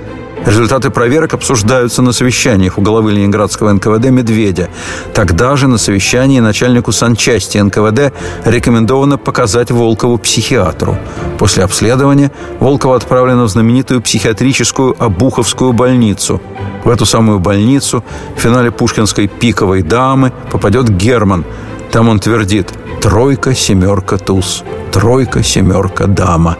Результаты 0.48 0.92
проверок 0.92 1.34
обсуждаются 1.34 2.02
на 2.02 2.14
совещаниях 2.14 2.78
у 2.78 2.82
главы 2.82 3.12
Ленинградского 3.12 3.74
НКВД 3.74 4.12
Медведя. 4.12 4.70
Тогда 5.14 5.58
же 5.58 5.68
на 5.68 5.78
совещании 5.78 6.40
начальнику 6.40 6.94
санчасти 6.94 7.58
НКВД 7.58 8.14
рекомендовано 8.46 9.18
показать 9.18 9.72
Волкову 9.72 10.18
психиатру. 10.18 10.98
После 11.38 11.66
обследования 11.66 12.32
Волкова 12.62 12.96
отправлена 12.96 13.44
в 13.44 13.50
знаменитую 13.50 14.02
психиатрическую 14.02 14.96
Обуховскую 14.98 15.74
больницу. 15.74 16.42
В 16.86 16.90
эту 16.90 17.06
самую 17.06 17.40
больницу 17.40 18.02
в 18.38 18.40
финале 18.40 18.72
пушкинской 18.72 19.28
«Пиковой 19.28 19.82
дамы» 19.82 20.32
попадет 20.50 20.88
Герман. 20.88 21.44
Там 21.92 22.08
он 22.08 22.22
твердит 22.22 22.72
«Тройка, 23.02 23.54
семерка, 23.54 24.18
туз, 24.18 24.64
тройка, 24.94 25.44
семерка, 25.44 26.08
дама». 26.08 26.56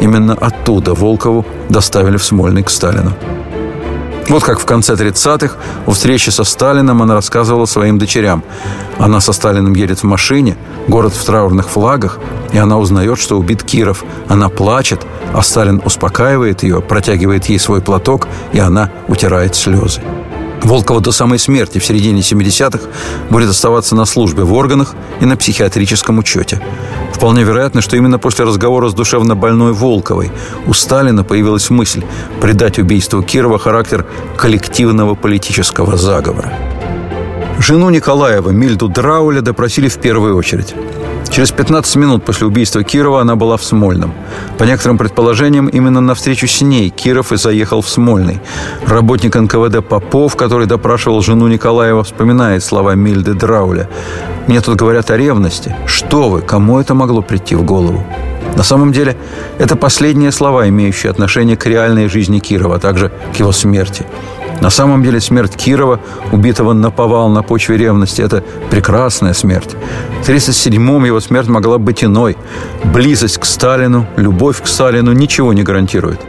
Именно 0.00 0.34
оттуда 0.34 0.94
Волкову 0.94 1.44
доставили 1.68 2.16
в 2.16 2.24
Смольный 2.24 2.62
к 2.62 2.70
Сталину. 2.70 3.12
Вот 4.28 4.44
как 4.44 4.60
в 4.60 4.64
конце 4.64 4.94
30-х 4.94 5.56
у 5.86 5.90
встречи 5.90 6.30
со 6.30 6.44
Сталином 6.44 7.02
она 7.02 7.14
рассказывала 7.14 7.66
своим 7.66 7.98
дочерям. 7.98 8.42
Она 8.98 9.20
со 9.20 9.32
Сталиным 9.32 9.74
едет 9.74 9.98
в 9.98 10.04
машине, 10.04 10.56
город 10.88 11.12
в 11.12 11.24
траурных 11.24 11.68
флагах, 11.68 12.18
и 12.52 12.58
она 12.58 12.78
узнает, 12.78 13.18
что 13.18 13.38
убит 13.38 13.62
Киров. 13.62 14.04
Она 14.28 14.48
плачет, 14.48 15.04
а 15.34 15.42
Сталин 15.42 15.82
успокаивает 15.84 16.62
ее, 16.62 16.80
протягивает 16.80 17.46
ей 17.46 17.58
свой 17.58 17.80
платок, 17.80 18.28
и 18.52 18.58
она 18.58 18.90
утирает 19.08 19.54
слезы. 19.54 20.00
Волкова 20.62 21.00
до 21.00 21.12
самой 21.12 21.38
смерти 21.38 21.78
в 21.78 21.84
середине 21.84 22.20
70-х 22.20 22.88
будет 23.30 23.50
оставаться 23.50 23.94
на 23.94 24.04
службе 24.04 24.44
в 24.44 24.52
органах 24.52 24.94
и 25.20 25.24
на 25.24 25.36
психиатрическом 25.36 26.18
учете. 26.18 26.60
Вполне 27.12 27.42
вероятно, 27.42 27.80
что 27.80 27.96
именно 27.96 28.18
после 28.18 28.44
разговора 28.44 28.88
с 28.88 28.94
душевно 28.94 29.34
больной 29.36 29.72
Волковой 29.72 30.30
у 30.66 30.72
Сталина 30.72 31.24
появилась 31.24 31.70
мысль 31.70 32.02
придать 32.40 32.78
убийству 32.78 33.22
Кирова 33.22 33.58
характер 33.58 34.06
коллективного 34.36 35.14
политического 35.14 35.96
заговора. 35.96 36.52
Жену 37.58 37.90
Николаева, 37.90 38.50
Мильду 38.50 38.88
Драуля, 38.88 39.40
допросили 39.40 39.88
в 39.88 39.98
первую 39.98 40.36
очередь. 40.36 40.74
Через 41.32 41.50
15 41.50 41.96
минут 41.96 42.24
после 42.26 42.46
убийства 42.46 42.84
Кирова 42.84 43.22
она 43.22 43.36
была 43.36 43.56
в 43.56 43.64
Смольном. 43.64 44.12
По 44.58 44.64
некоторым 44.64 44.98
предположениям, 44.98 45.66
именно 45.66 46.02
на 46.02 46.14
встречу 46.14 46.46
с 46.46 46.60
ней 46.60 46.90
Киров 46.90 47.32
и 47.32 47.36
заехал 47.36 47.80
в 47.80 47.88
Смольный. 47.88 48.40
Работник 48.86 49.34
НКВД 49.34 49.82
Попов, 49.82 50.36
который 50.36 50.66
допрашивал 50.66 51.22
жену 51.22 51.48
Николаева, 51.48 52.04
вспоминает 52.04 52.62
слова 52.62 52.94
Мильды 52.94 53.32
Драуля. 53.32 53.88
«Мне 54.46 54.60
тут 54.60 54.76
говорят 54.76 55.10
о 55.10 55.16
ревности. 55.16 55.74
Что 55.86 56.28
вы, 56.28 56.42
кому 56.42 56.78
это 56.78 56.92
могло 56.92 57.22
прийти 57.22 57.54
в 57.54 57.62
голову?» 57.62 58.04
На 58.54 58.62
самом 58.62 58.92
деле, 58.92 59.16
это 59.58 59.74
последние 59.74 60.32
слова, 60.32 60.68
имеющие 60.68 61.10
отношение 61.10 61.56
к 61.56 61.64
реальной 61.64 62.08
жизни 62.08 62.40
Кирова, 62.40 62.76
а 62.76 62.78
также 62.78 63.10
к 63.34 63.40
его 63.40 63.52
смерти. 63.52 64.04
На 64.62 64.70
самом 64.70 65.02
деле 65.02 65.20
смерть 65.20 65.56
Кирова, 65.56 65.98
убитого 66.30 66.72
на 66.72 66.92
повал 66.92 67.28
на 67.28 67.42
почве 67.42 67.76
ревности, 67.76 68.22
это 68.22 68.44
прекрасная 68.70 69.34
смерть. 69.34 69.70
В 70.22 70.28
1937-м 70.28 71.04
его 71.04 71.18
смерть 71.18 71.48
могла 71.48 71.78
быть 71.78 72.04
иной. 72.04 72.36
Близость 72.84 73.38
к 73.38 73.44
Сталину, 73.44 74.06
любовь 74.16 74.62
к 74.62 74.68
Сталину 74.68 75.12
ничего 75.12 75.52
не 75.52 75.64
гарантирует. 75.64 76.20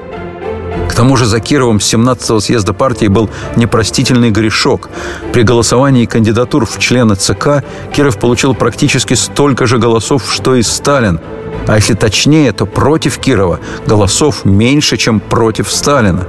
К 0.89 0.95
тому 0.95 1.15
же 1.15 1.27
за 1.27 1.39
Кировым 1.39 1.79
с 1.79 1.93
17-го 1.93 2.39
съезда 2.39 2.73
партии 2.73 3.05
был 3.05 3.29
непростительный 3.55 4.31
грешок. 4.31 4.89
При 5.31 5.43
голосовании 5.43 6.07
кандидатур 6.07 6.65
в 6.65 6.79
члены 6.79 7.13
ЦК 7.13 7.63
Киров 7.95 8.17
получил 8.17 8.55
практически 8.55 9.13
столько 9.13 9.67
же 9.67 9.77
голосов, 9.77 10.33
что 10.33 10.55
и 10.55 10.63
Сталин– 10.63 11.19
а 11.67 11.75
если 11.75 11.93
точнее, 11.93 12.51
то 12.51 12.65
против 12.65 13.17
Кирова 13.17 13.59
голосов 13.87 14.45
меньше, 14.45 14.97
чем 14.97 15.19
против 15.19 15.71
Сталина. 15.71 16.27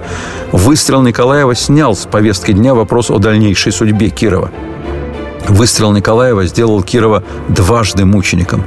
Выстрел 0.53 1.03
Николаева 1.03 1.55
снял 1.55 1.97
с 1.97 2.07
повестки 2.07 2.53
дня 2.53 2.75
вопрос 2.75 3.11
о 3.11 3.18
дальнейшей 3.18 3.73
судьбе 3.73 4.11
Кирова. 4.11 4.51
Выстрел 5.49 5.92
Николаева 5.92 6.47
сделал 6.47 6.83
Кирова 6.83 7.23
дважды 7.49 8.05
мучеником. 8.07 8.64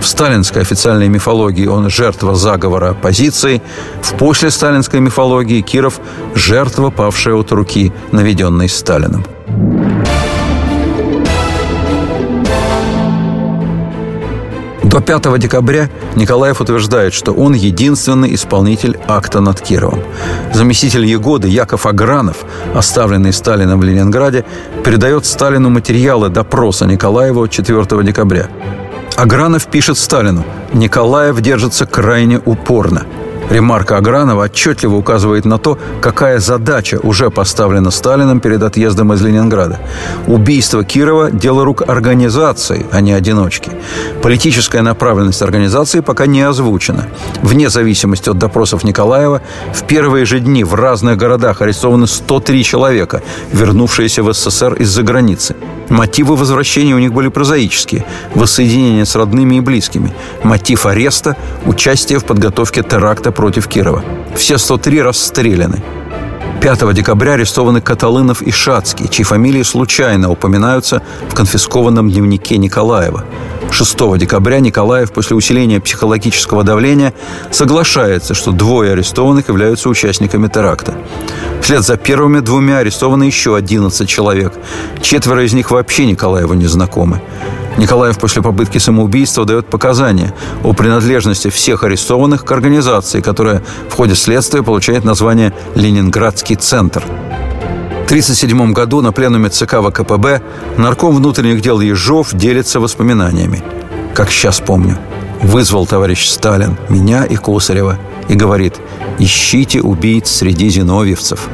В 0.00 0.06
сталинской 0.06 0.62
официальной 0.62 1.08
мифологии 1.08 1.66
он 1.66 1.88
жертва 1.88 2.34
заговора 2.34 2.90
оппозиции, 2.90 3.62
в 4.02 4.12
послесталинской 4.14 5.00
мифологии 5.00 5.62
Киров– 5.62 6.00
жертва, 6.34 6.90
павшая 6.90 7.34
от 7.34 7.50
руки, 7.52 7.92
наведенной 8.12 8.68
Сталином. 8.68 9.24
До 14.98 15.04
5 15.04 15.38
декабря 15.38 15.88
Николаев 16.16 16.60
утверждает, 16.60 17.14
что 17.14 17.32
он 17.32 17.54
единственный 17.54 18.34
исполнитель 18.34 18.98
акта 19.06 19.40
над 19.40 19.60
Кировом. 19.60 20.02
Заместитель 20.52 21.06
Егоды 21.06 21.46
Яков 21.46 21.86
Агранов, 21.86 22.38
оставленный 22.74 23.32
Сталином 23.32 23.78
в 23.78 23.84
Ленинграде, 23.84 24.44
передает 24.84 25.24
Сталину 25.24 25.70
материалы 25.70 26.30
допроса 26.30 26.84
Николаева 26.84 27.48
4 27.48 28.02
декабря. 28.02 28.48
Агранов 29.16 29.68
пишет 29.68 29.98
Сталину 29.98 30.44
«Николаев 30.72 31.40
держится 31.40 31.86
крайне 31.86 32.40
упорно. 32.44 33.06
Ремарка 33.50 33.96
Агранова 33.96 34.44
отчетливо 34.44 34.96
указывает 34.96 35.44
на 35.44 35.58
то, 35.58 35.78
какая 36.00 36.38
задача 36.38 36.98
уже 37.02 37.30
поставлена 37.30 37.90
Сталином 37.90 38.40
перед 38.40 38.62
отъездом 38.62 39.12
из 39.12 39.22
Ленинграда. 39.22 39.80
Убийство 40.26 40.84
Кирова– 40.84 41.30
дело 41.32 41.64
рук 41.64 41.82
организации, 41.88 42.86
а 42.92 43.00
не 43.00 43.12
одиночки. 43.12 43.70
Политическая 44.22 44.82
направленность 44.82 45.42
организации 45.42 46.00
пока 46.00 46.26
не 46.26 46.42
озвучена. 46.42 47.06
Вне 47.42 47.70
зависимости 47.70 48.28
от 48.28 48.38
допросов 48.38 48.84
Николаева, 48.84 49.40
в 49.72 49.84
первые 49.84 50.24
же 50.24 50.40
дни 50.40 50.62
в 50.64 50.74
разных 50.74 51.16
городах 51.16 51.62
арестованы 51.62 52.06
103 52.06 52.64
человека, 52.64 53.22
вернувшиеся 53.52 54.22
в 54.22 54.32
СССР 54.32 54.74
из-за 54.74 55.02
границы. 55.02 55.56
Мотивы 55.88 56.36
возвращения 56.36 56.94
у 56.94 56.98
них 56.98 57.14
были 57.14 57.28
прозаические– 57.28 58.04
воссоединение 58.34 59.06
с 59.06 59.16
родными 59.16 59.56
и 59.56 59.60
близкими. 59.60 60.12
Мотив 60.42 60.84
ареста– 60.84 61.36
участие 61.66 62.18
в 62.18 62.24
подготовке 62.24 62.82
теракта 62.82 63.32
против 63.38 63.68
Кирова. 63.68 64.02
Все 64.34 64.58
103 64.58 65.00
расстреляны. 65.00 65.80
5 66.60 66.92
декабря 66.92 67.34
арестованы 67.34 67.80
Каталынов 67.80 68.42
и 68.42 68.50
Шацкий, 68.50 69.06
чьи 69.08 69.24
фамилии 69.24 69.62
случайно 69.62 70.28
упоминаются 70.28 71.02
в 71.30 71.34
конфискованном 71.36 72.10
дневнике 72.10 72.58
Николаева. 72.58 73.24
6 73.70 74.18
декабря 74.18 74.58
Николаев 74.58 75.12
после 75.12 75.36
усиления 75.36 75.78
психологического 75.80 76.64
давления 76.64 77.14
соглашается, 77.52 78.34
что 78.34 78.50
двое 78.50 78.94
арестованных 78.94 79.46
являются 79.46 79.88
участниками 79.88 80.48
теракта. 80.48 80.94
Вслед 81.62 81.84
за 81.84 81.96
первыми 81.96 82.40
двумя 82.40 82.78
арестованы 82.78 83.22
еще 83.22 83.54
11 83.54 84.08
человек. 84.08 84.52
Четверо 85.00 85.44
из 85.44 85.52
них 85.52 85.70
вообще 85.70 86.06
Николаеву 86.06 86.54
не 86.54 86.66
знакомы. 86.66 87.20
Николаев 87.78 88.18
после 88.18 88.42
попытки 88.42 88.78
самоубийства 88.78 89.44
дает 89.44 89.68
показания 89.68 90.34
о 90.64 90.72
принадлежности 90.72 91.48
всех 91.48 91.84
арестованных 91.84 92.44
к 92.44 92.50
организации, 92.52 93.20
которая 93.20 93.62
в 93.88 93.94
ходе 93.94 94.16
следствия 94.16 94.64
получает 94.64 95.04
название 95.04 95.54
«Ленинградский 95.76 96.56
центр». 96.56 97.00
В 97.00 98.10
1937 98.10 98.72
году 98.72 99.00
на 99.00 99.12
пленуме 99.12 99.48
ЦК 99.48 99.76
ВКПБ 99.82 100.42
нарком 100.76 101.14
внутренних 101.14 101.60
дел 101.60 101.80
Ежов 101.80 102.32
делится 102.32 102.80
воспоминаниями. 102.80 103.62
Как 104.14 104.30
сейчас 104.30 104.60
помню. 104.60 104.98
Вызвал 105.42 105.86
товарищ 105.86 106.26
Сталин 106.26 106.76
меня 106.88 107.24
и 107.24 107.36
Косарева 107.36 107.96
и 108.28 108.34
говорит 108.34 108.74
«Ищите 109.18 109.82
убийц 109.82 110.28
среди 110.30 110.68
зиновьевцев». 110.68 111.48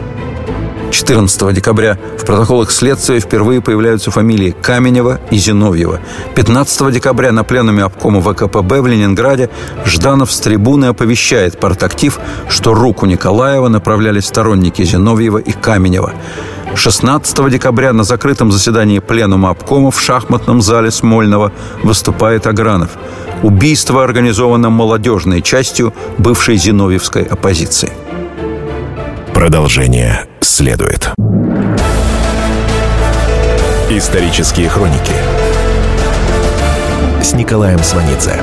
14 0.95 1.53
декабря 1.53 1.99
в 2.19 2.25
протоколах 2.25 2.71
следствия 2.71 3.19
впервые 3.19 3.61
появляются 3.61 4.13
фамилии 4.13 4.55
Каменева 4.63 5.21
и 5.33 5.39
Зиновьева. 5.39 5.99
15 6.37 6.93
декабря 6.93 7.33
на 7.33 7.43
пленуме 7.43 7.83
обкома 7.83 8.21
ВКПБ 8.21 8.81
в 8.81 8.87
Ленинграде 8.87 9.51
Жданов 9.85 10.31
с 10.31 10.39
трибуны 10.39 10.87
оповещает 10.87 11.59
партактив, 11.59 12.21
что 12.49 12.75
руку 12.75 13.07
Николаева 13.07 13.67
направляли 13.67 14.21
сторонники 14.21 14.85
Зиновьева 14.85 15.39
и 15.39 15.51
Каменева. 15.51 16.13
16 16.77 17.51
декабря 17.51 17.93
на 17.93 18.05
закрытом 18.05 18.53
заседании 18.53 19.01
Пленума 19.01 19.51
обкома 19.51 19.91
в 19.91 20.01
шахматном 20.01 20.63
зале 20.63 20.93
Смольного 20.93 21.51
выступает 21.83 22.47
Агранов. 22.47 22.91
Убийство 23.43 24.05
организовано 24.05 24.71
молодежной 24.71 25.43
частью 25.43 25.93
бывшей 26.19 26.57
зиновьевской 26.57 27.25
оппозиции. 27.25 27.93
Продолжение 29.35 30.29
следует. 30.45 31.11
Исторические 33.91 34.69
хроники 34.69 35.15
с 37.23 37.33
Николаем 37.33 37.79
Сванидзе. 37.83 38.41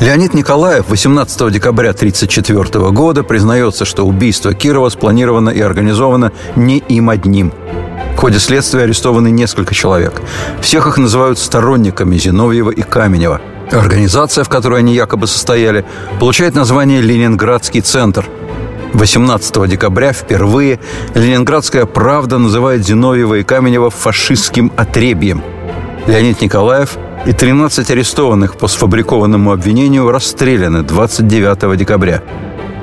Леонид 0.00 0.34
Николаев 0.34 0.88
18 0.88 1.52
декабря 1.52 1.90
1934 1.90 2.90
года 2.90 3.22
признается, 3.22 3.84
что 3.84 4.04
убийство 4.04 4.54
Кирова 4.54 4.88
спланировано 4.88 5.50
и 5.50 5.60
организовано 5.60 6.32
не 6.56 6.78
им 6.78 7.10
одним. 7.10 7.52
В 8.14 8.20
ходе 8.20 8.38
следствия 8.38 8.82
арестованы 8.82 9.30
несколько 9.30 9.74
человек. 9.74 10.20
Всех 10.60 10.86
их 10.86 10.98
называют 10.98 11.38
сторонниками 11.38 12.16
Зиновьева 12.16 12.70
и 12.70 12.82
Каменева– 12.82 13.40
Организация, 13.72 14.44
в 14.44 14.48
которой 14.48 14.80
они 14.80 14.94
якобы 14.94 15.26
состояли, 15.26 15.84
получает 16.18 16.54
название 16.54 17.00
«Ленинградский 17.02 17.82
центр». 17.82 18.24
18 18.94 19.68
декабря 19.68 20.12
впервые 20.12 20.80
«Ленинградская 21.14 21.84
правда» 21.84 22.38
называет 22.38 22.86
Зиновьева 22.86 23.34
и 23.34 23.42
Каменева 23.42 23.90
фашистским 23.90 24.72
отребьем. 24.76 25.42
Леонид 26.06 26.40
Николаев 26.40 26.96
и 27.26 27.32
13 27.32 27.90
арестованных 27.90 28.56
по 28.56 28.68
сфабрикованному 28.68 29.52
обвинению 29.52 30.10
расстреляны 30.10 30.82
29 30.82 31.76
декабря. 31.76 32.22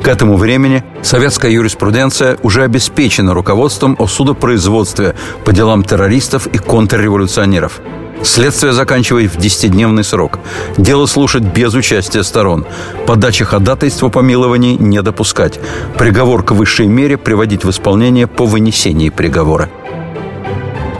К 0.03 0.07
этому 0.07 0.37
времени 0.37 0.83
советская 1.01 1.49
юриспруденция 1.49 2.37
уже 2.43 2.61
обеспечена 2.61 3.33
руководством 3.33 3.95
о 3.97 4.05
судопроизводстве 4.05 5.15
по 5.45 5.51
делам 5.51 5.83
террористов 5.83 6.45
и 6.45 6.59
контрреволюционеров– 6.59 7.81
Следствие 8.25 8.73
заканчивает 8.73 9.31
в 9.31 9.37
10-дневный 9.37 10.03
срок. 10.03 10.39
Дело 10.77 11.05
слушать 11.05 11.43
без 11.43 11.75
участия 11.75 12.23
сторон. 12.23 12.65
Подачи 13.05 13.45
ходатайства 13.45 14.09
помилований 14.09 14.77
не 14.77 15.01
допускать. 15.03 15.59
Приговор 15.97 16.43
к 16.43 16.51
высшей 16.51 16.87
мере 16.87 17.17
приводить 17.17 17.63
в 17.63 17.69
исполнение 17.69 18.25
по 18.25 18.45
вынесении 18.45 19.09
приговора. 19.09 19.69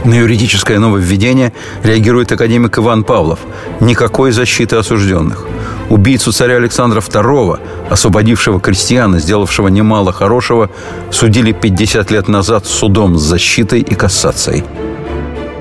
На 0.05 0.13
юридическое 0.13 0.77
нововведение 0.77 1.51
реагирует 1.83 2.31
академик 2.31 2.77
Иван 2.77 3.03
Павлов. 3.03 3.39
Никакой 3.79 4.31
защиты 4.31 4.75
осужденных. 4.75 5.47
Убийцу 5.89 6.31
царя 6.31 6.57
Александра 6.57 6.99
II, 7.01 7.59
освободившего 7.89 8.59
крестьян 8.59 9.15
и 9.15 9.19
сделавшего 9.19 9.69
немало 9.69 10.13
хорошего, 10.13 10.69
судили 11.09 11.53
50 11.53 12.11
лет 12.11 12.27
назад 12.27 12.67
судом 12.67 13.17
с 13.17 13.23
защитой 13.23 13.81
и 13.81 13.95
кассацией. 13.95 14.63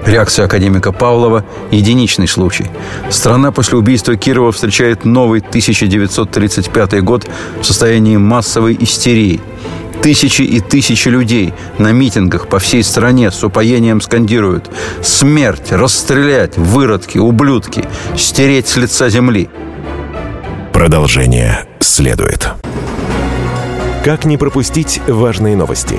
Реакция 0.07 0.45
академика 0.45 0.93
Павлова– 0.93 1.45
единичный 1.71 2.29
случай. 2.29 2.67
Страна 3.11 3.53
после 3.53 3.79
убийства 3.79 4.17
Кирова 4.17 4.53
встречает 4.53 5.05
новый 5.05 5.41
1935 5.41 7.03
год 7.03 7.27
в 7.61 7.65
состоянии 7.65 8.19
массовой 8.19 8.77
истерии. 8.81 9.41
Тысячи 10.03 10.43
и 10.43 10.61
тысячи 10.61 11.09
людей 11.09 11.55
на 11.79 11.93
митингах 11.93 12.49
по 12.49 12.59
всей 12.59 12.85
стране 12.85 13.31
с 13.31 13.43
упоением 13.43 14.03
скандируют 14.03 14.71
«Смерть! 15.03 15.73
Расстрелять! 15.73 16.59
Выродки! 16.59 17.17
Ублюдки! 17.17 17.85
Стереть 18.15 18.69
с 18.69 18.77
лица 18.77 19.09
земли!» 19.09 19.49
Продолжение 20.75 21.65
следует. 21.81 22.51
Как 24.05 24.27
не 24.27 24.37
пропустить 24.37 25.01
важные 25.07 25.57
новости? 25.57 25.99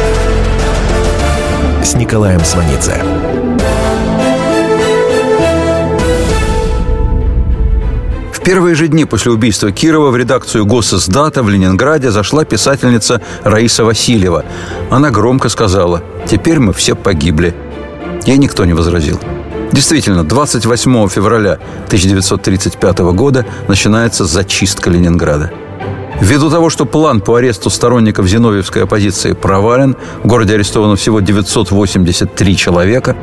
с 1.83 1.95
Николаем 1.95 2.43
Сванидзе. 2.43 3.01
Первые 8.43 8.75
же 8.75 8.87
дни 8.87 9.05
после 9.05 9.31
убийства 9.31 9.71
Кирова 9.71 10.09
в 10.09 10.17
редакцию 10.17 10.65
Госиздата 10.65 11.43
в 11.43 11.49
Ленинграде 11.49 12.11
зашла 12.11 12.43
писательница 12.43 13.21
Раиса 13.43 13.85
Васильева. 13.85 14.43
Она 14.89 15.11
громко 15.11 15.47
сказала 15.47 16.03
«Теперь 16.27 16.59
мы 16.59 16.73
все 16.73 16.95
погибли». 16.95 17.55
Ей 18.25 18.37
никто 18.37 18.65
не 18.65 18.73
возразил. 18.73 19.19
Действительно, 19.71 20.23
28 20.23 21.07
февраля 21.07 21.59
1935 21.85 22.99
года 23.13 23.45
начинается 23.67 24.25
зачистка 24.25 24.89
Ленинграда. 24.89 25.51
Ввиду 26.21 26.51
того, 26.51 26.69
что 26.69 26.85
план 26.85 27.19
по 27.19 27.35
аресту 27.35 27.71
сторонников 27.71 28.27
зиновьевской 28.27 28.83
оппозиции 28.83 29.33
провален, 29.33 29.95
в 30.23 30.27
городе 30.27 30.53
арестовано 30.53 30.95
всего 30.95 31.19
983 31.19 32.55
человека, 32.55 33.15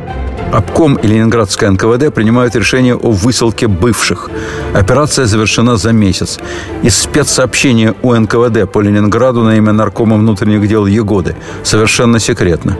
Обком 0.52 0.96
и 0.96 1.06
Ленинградское 1.06 1.70
НКВД 1.70 2.12
принимают 2.12 2.56
решение 2.56 2.94
о 2.94 3.10
высылке 3.10 3.68
бывших. 3.68 4.30
Операция 4.74 5.26
завершена 5.26 5.76
за 5.76 5.92
месяц. 5.92 6.38
Из 6.82 6.96
спецсообщения 6.96 7.94
у 8.02 8.14
НКВД 8.14 8.70
по 8.70 8.80
Ленинграду 8.80 9.42
на 9.42 9.56
имя 9.56 9.72
наркома 9.72 10.16
внутренних 10.16 10.66
дел 10.66 10.86
Егоды. 10.86 11.36
Совершенно 11.62 12.18
секретно. 12.18 12.76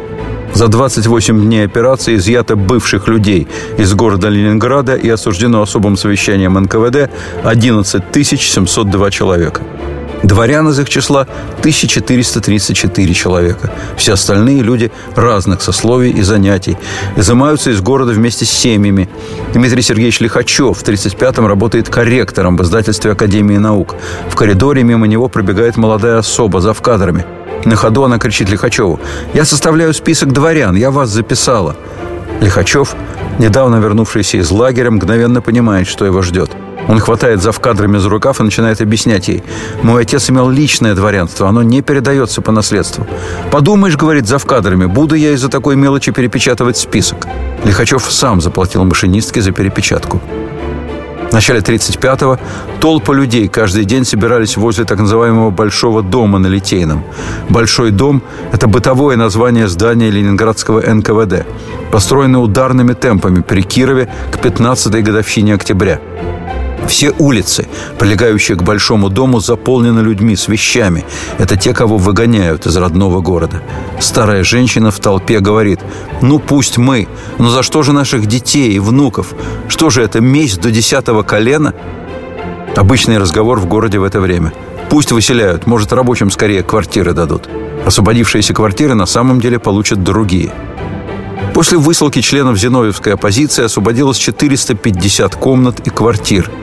За 0.55 0.69
28 0.69 1.43
дней 1.43 1.64
операции 1.64 2.16
изъято 2.16 2.57
бывших 2.57 3.07
людей 3.07 3.47
из 3.77 3.95
города 3.95 4.31
Ленинграда 4.31 4.97
и 4.97 5.09
осуждено 5.11 5.62
особым 5.62 5.97
совещанием 5.97 6.55
НКВД 6.55 7.11
11 7.45 8.03
702 8.27 9.11
человека. 9.11 9.61
Дворян 10.23 10.69
из 10.69 10.79
их 10.79 10.89
числа 10.89 11.27
1434 11.61 13.14
человека. 13.14 13.71
Все 13.97 14.14
остальные 14.14 14.62
люди 14.62 14.91
разных 15.14 15.62
сословий 15.62 16.11
и 16.11 16.23
занятий. 16.23 16.77
Изымаются 17.16 17.71
из 17.71 17.81
города 17.81 18.12
вместе 18.12 18.45
с 18.45 18.51
семьями. 18.51 19.09
Дмитрий 19.53 19.83
Сергеевич 19.83 20.21
Лихачев 20.21 20.77
в 20.77 20.83
35-м 20.83 21.47
работает 21.47 21.89
корректором 21.89 22.57
в 22.57 22.62
издательстве 22.62 23.12
Академии 23.12 23.57
наук. 23.57 23.95
В 24.29 24.35
коридоре 24.35 24.83
мимо 24.83 25.07
него 25.07 25.29
пробегает 25.29 25.77
молодая 25.77 26.19
особа 26.19 26.61
за 26.61 26.75
кадрами. 26.75 27.25
На 27.64 27.77
ходу 27.77 28.05
она 28.05 28.19
кричит 28.19 28.49
Лихачеву. 28.49 29.01
«Я 29.35 29.45
составляю 29.45 29.95
список 29.95 30.33
дворян, 30.33 30.75
я 30.77 30.91
вас 30.91 31.11
записала». 31.11 31.77
Лихачев, 32.41 32.95
недавно 33.39 33.77
вернувшийся 33.77 34.39
из 34.39 34.51
лагеря, 34.51 34.91
мгновенно 34.91 35.43
понимает, 35.43 35.89
что 35.89 36.05
его 36.05 36.23
ждет– 36.23 36.51
он 36.89 36.99
хватает 37.01 37.43
за 37.43 37.53
кадрами 37.53 37.99
за 37.99 38.09
рукав 38.09 38.41
и 38.41 38.43
начинает 38.43 38.80
объяснять 38.80 39.28
ей. 39.28 39.45
«Мой 39.82 40.03
отец 40.03 40.30
имел 40.30 40.51
личное 40.51 40.95
дворянство, 40.95 41.49
оно 41.49 41.62
не 41.62 41.82
передается 41.82 42.41
по 42.43 42.51
наследству. 42.51 43.07
Подумаешь,— 43.53 43.97
говорит 43.99 44.26
за 44.26 44.39
кадрами,— 44.39 44.86
буду 44.86 45.14
я 45.14 45.32
из-за 45.32 45.49
такой 45.49 45.76
мелочи 45.76 46.11
перепечатывать 46.11 46.78
список». 46.78 47.26
Лихачев 47.64 48.03
сам 48.11 48.41
заплатил 48.41 48.84
машинистке 48.84 49.43
за 49.43 49.53
перепечатку. 49.53 50.20
В 51.28 51.32
начале 51.32 51.61
35-го 51.61 52.39
толпы 52.80 53.14
людей 53.14 53.49
каждый 53.49 53.84
день 53.84 54.07
собирались 54.07 54.57
возле 54.57 54.86
так 54.86 54.99
называемого 54.99 55.51
Большого 55.51 56.03
дома 56.03 56.39
на 56.39 56.47
Литейном. 56.47 57.05
Большой 57.51 57.91
дом– 57.91 58.22
это 58.53 58.66
бытовое 58.66 59.16
название 59.16 59.68
здания 59.68 60.11
Ленинградского 60.11 60.80
НКВД, 60.80 61.45
построенное 61.93 62.41
ударными 62.41 62.95
темпами 62.95 63.43
при 63.43 63.61
Кирове 63.61 64.09
к 64.32 64.36
15-й 64.36 65.03
годовщине 65.03 65.55
октября. 65.55 66.01
Все 66.89 67.12
улицы, 67.18 67.68
прилегающие 67.99 68.57
к 68.57 68.62
большому 68.62 69.11
дому, 69.11 69.41
заполнены 69.41 70.01
людьми 70.01 70.34
с 70.34 70.49
вещами. 70.49 71.05
Это 71.36 71.57
те, 71.57 71.74
кого 71.74 71.99
выгоняют 71.99 72.66
из 72.66 72.76
родного 72.76 73.20
города. 73.20 73.62
Старая 74.01 74.43
женщина 74.43 74.91
в 74.91 74.99
толпе 74.99 75.41
говорит, 75.41 75.80
ну 76.22 76.39
пусть 76.39 76.78
мы, 76.78 77.07
но 77.36 77.51
за 77.51 77.62
что 77.62 77.82
же 77.82 77.93
наших 77.93 78.24
детей 78.24 78.72
и 78.72 78.78
внуков? 78.78 79.34
Что 79.68 79.91
же 79.91 80.03
это, 80.03 80.22
месть 80.22 80.62
до 80.62 80.70
десятого 80.70 81.22
колена? 81.22 81.74
Обычный 82.74 83.18
разговор 83.18 83.61
в 83.61 83.66
городе 83.66 83.99
в 83.99 84.05
это 84.05 84.18
время. 84.18 84.55
Пусть 84.89 85.12
выселяют, 85.12 85.66
может, 85.66 85.93
рабочим 85.93 86.30
скорее 86.30 86.62
квартиры 86.62 87.12
дадут. 87.12 87.49
Освободившиеся 87.84 88.55
квартиры 88.55 88.95
на 88.95 89.07
самом 89.07 89.43
деле 89.43 89.59
получат 89.59 90.03
другие. 90.03 90.51
После 91.53 91.76
высылки 91.76 92.22
членов 92.22 92.59
Зиновьевской 92.59 93.12
оппозиции 93.14 93.64
освободилось 93.64 94.16
450 94.16 95.34
комнат 95.36 95.86
и 95.86 95.91
квартир– 95.91 96.51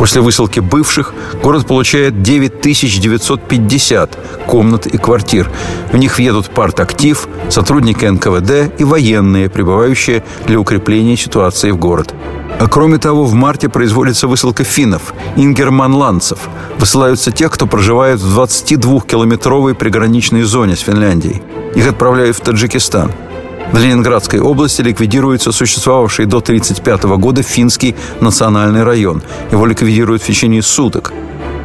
После 0.00 0.22
высылки 0.22 0.60
бывших 0.60 1.12
город 1.42 1.66
получает 1.66 2.22
9950 2.22 4.18
комнат 4.46 4.86
и 4.86 4.96
квартир. 4.96 5.50
В 5.92 5.96
них 5.98 6.16
въедут 6.16 6.48
партактив, 6.48 7.28
сотрудники 7.50 8.06
НКВД 8.06 8.80
и 8.80 8.84
военные, 8.84 9.50
прибывающие 9.50 10.24
для 10.46 10.58
укрепления 10.58 11.18
ситуации 11.18 11.70
в 11.70 11.76
город. 11.76 12.14
А 12.58 12.66
кроме 12.66 12.96
того, 12.96 13.24
в 13.24 13.34
марте 13.34 13.68
производится 13.68 14.26
высылка 14.26 14.64
финнов, 14.64 15.12
ингерманландцев. 15.36 16.38
Высылаются 16.78 17.30
те, 17.30 17.50
кто 17.50 17.66
проживает 17.66 18.20
в 18.20 18.40
22-километровой 18.40 19.74
приграничной 19.74 20.44
зоне 20.44 20.76
с 20.76 20.80
Финляндией. 20.80 21.42
Их 21.74 21.86
отправляют 21.86 22.38
в 22.38 22.40
Таджикистан– 22.40 23.12
в 23.72 23.78
Ленинградской 23.78 24.40
области 24.40 24.82
ликвидируется 24.82 25.52
существовавший 25.52 26.26
до 26.26 26.38
1935 26.38 27.04
года 27.18 27.42
финский 27.42 27.94
национальный 28.20 28.82
район. 28.82 29.22
Его 29.52 29.66
ликвидируют 29.66 30.22
в 30.22 30.26
течение 30.26 30.62
суток. 30.62 31.12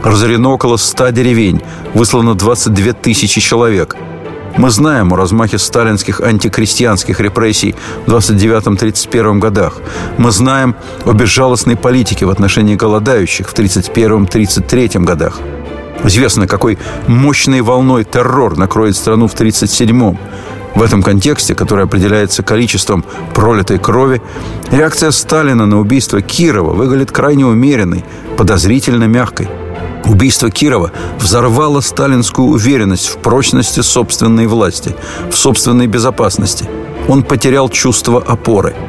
Разорено 0.04 0.52
около 0.52 0.78
100 0.78 1.10
деревень, 1.10 1.62
выслано 1.94 2.36
22 2.36 2.94
тысячи 2.94 3.42
человек. 3.42 3.96
Мы 4.58 4.70
знаем 4.70 5.12
о 5.14 5.18
размахе 5.18 5.58
сталинских 5.58 6.22
антикрестьянских 6.22 7.20
репрессий 7.20 7.76
в 8.06 8.14
29-31 8.14 9.40
годах. 9.40 9.82
Мы 10.18 10.32
знаем 10.32 10.76
о 11.06 11.12
безжалостной 11.12 11.76
политике 11.76 12.26
в 12.26 12.30
отношении 12.30 12.76
голодающих 12.76 13.50
в 13.50 13.54
31-33 13.54 15.04
годах. 15.04 15.40
Известно, 16.06 16.48
какой 16.48 16.78
мощной 17.08 17.62
волной 17.62 18.04
террор 18.06 18.58
накроет 18.58 18.96
страну 18.96 19.28
в 19.28 19.34
1937-м. 19.34 20.18
В 20.76 20.82
этом 20.82 21.02
контексте, 21.02 21.56
который 21.56 21.86
определяется 21.86 22.44
количеством 22.44 23.06
пролитой 23.34 23.80
крови, 23.80 24.22
реакция 24.72 25.12
Сталина 25.12 25.66
на 25.66 25.80
убийство 25.80 26.22
Кирова 26.22 26.74
выглядит 26.74 27.12
крайне 27.12 27.46
умеренной, 27.46 28.04
подозрительно 28.38 29.06
мягкой. 29.06 29.48
Убийство 30.04 30.52
Кирова 30.52 30.92
взорвало 31.18 31.80
сталинскую 31.80 32.50
уверенность 32.50 33.08
в 33.08 33.18
прочности 33.18 33.80
собственной 33.80 34.48
власти, 34.48 34.94
в 35.32 35.36
собственной 35.36 35.88
безопасности. 35.88 36.70
Он 37.08 37.24
потерял 37.24 37.70
чувство 37.70 38.22
опоры– 38.22 38.76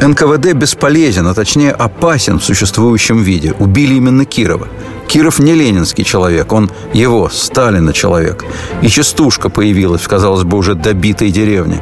НКВД 0.00 0.52
бесполезен, 0.52 1.26
а 1.26 1.34
точнее 1.34 1.72
опасен 1.72 2.38
в 2.38 2.44
существующем 2.44 3.22
виде. 3.22 3.54
Убили 3.58 3.94
именно 3.94 4.24
Кирова. 4.24 4.68
Киров 5.08 5.38
не 5.38 5.54
ленинский 5.54 6.04
человек, 6.04 6.52
он 6.52 6.70
его, 6.92 7.30
Сталина 7.30 7.92
человек. 7.94 8.44
И 8.82 8.88
частушка 8.88 9.48
появилась 9.48 10.02
в, 10.02 10.08
казалось 10.08 10.44
бы, 10.44 10.58
уже 10.58 10.74
добитой 10.74 11.30
деревне. 11.30 11.80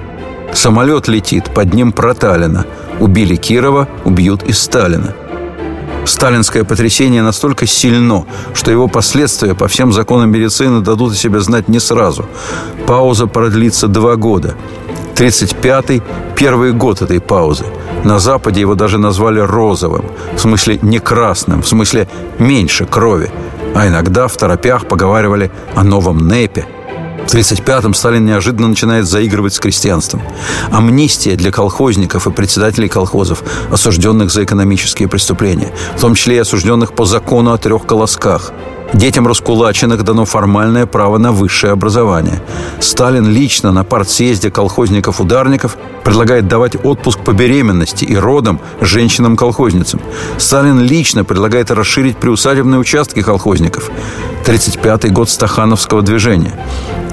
Самолет 0.54 1.08
летит, 1.08 1.52
под 1.52 1.74
ним 1.74 1.92
Проталина. 1.92 2.64
Убили 3.00 3.34
Кирова, 3.34 3.88
убьют 4.04 4.44
и 4.44 4.52
Сталина. 4.52 5.12
Сталинское 6.04 6.62
потрясение 6.62 7.20
настолько 7.22 7.66
сильно, 7.66 8.24
что 8.54 8.70
его 8.70 8.86
последствия 8.86 9.54
по 9.56 9.66
всем 9.66 9.92
законам 9.92 10.30
медицины 10.30 10.80
дадут 10.80 11.12
о 11.12 11.16
себе 11.16 11.40
знать 11.40 11.68
не 11.68 11.80
сразу. 11.80 12.26
Пауза 12.86 13.26
продлится 13.26 13.88
два 13.88 14.14
года. 14.14 14.54
35-й– 15.16 16.00
первый 16.36 16.72
год 16.72 17.02
этой 17.02 17.20
паузы. 17.20 17.64
На 18.06 18.20
Западе 18.20 18.60
его 18.60 18.76
даже 18.76 18.98
назвали 18.98 19.40
розовым, 19.40 20.04
в 20.36 20.38
смысле 20.38 20.78
не 20.80 21.00
красным, 21.00 21.60
в 21.60 21.66
смысле 21.66 22.08
меньше 22.38 22.84
крови. 22.84 23.32
А 23.74 23.88
иногда 23.88 24.28
в 24.28 24.36
торопях 24.36 24.86
поговаривали 24.86 25.50
о 25.74 25.82
новом 25.82 26.28
НЭПе. 26.28 26.66
В 27.26 27.34
1935-м 27.34 27.94
Сталин 27.94 28.24
неожиданно 28.24 28.68
начинает 28.68 29.06
заигрывать 29.06 29.54
с 29.54 29.58
крестьянством. 29.58 30.22
Амнистия 30.70 31.34
для 31.34 31.50
колхозников 31.50 32.28
и 32.28 32.30
председателей 32.30 32.88
колхозов, 32.88 33.42
осужденных 33.72 34.30
за 34.30 34.44
экономические 34.44 35.08
преступления, 35.08 35.72
в 35.96 36.00
том 36.00 36.14
числе 36.14 36.36
и 36.36 36.38
осужденных 36.38 36.92
по 36.92 37.06
закону 37.06 37.52
о 37.52 37.58
трех 37.58 37.86
колосках– 37.86 38.52
Детям 38.92 39.26
раскулаченных 39.26 40.04
дано 40.04 40.24
формальное 40.24 40.86
право 40.86 41.18
на 41.18 41.32
высшее 41.32 41.72
образование. 41.72 42.40
Сталин 42.80 43.28
лично 43.28 43.72
на 43.72 43.84
партсъезде 43.84 44.50
колхозников-ударников 44.50 45.76
предлагает 46.04 46.46
давать 46.46 46.76
отпуск 46.84 47.18
по 47.20 47.32
беременности 47.32 48.04
и 48.04 48.16
родам 48.16 48.60
женщинам-колхозницам. 48.80 50.00
Сталин 50.38 50.80
лично 50.80 51.24
предлагает 51.24 51.70
расширить 51.70 52.16
приусадебные 52.16 52.78
участки 52.78 53.22
колхозников. 53.22 53.90
35-й 54.44 55.10
год 55.10 55.28
Стахановского 55.28 56.02
движения. 56.02 56.52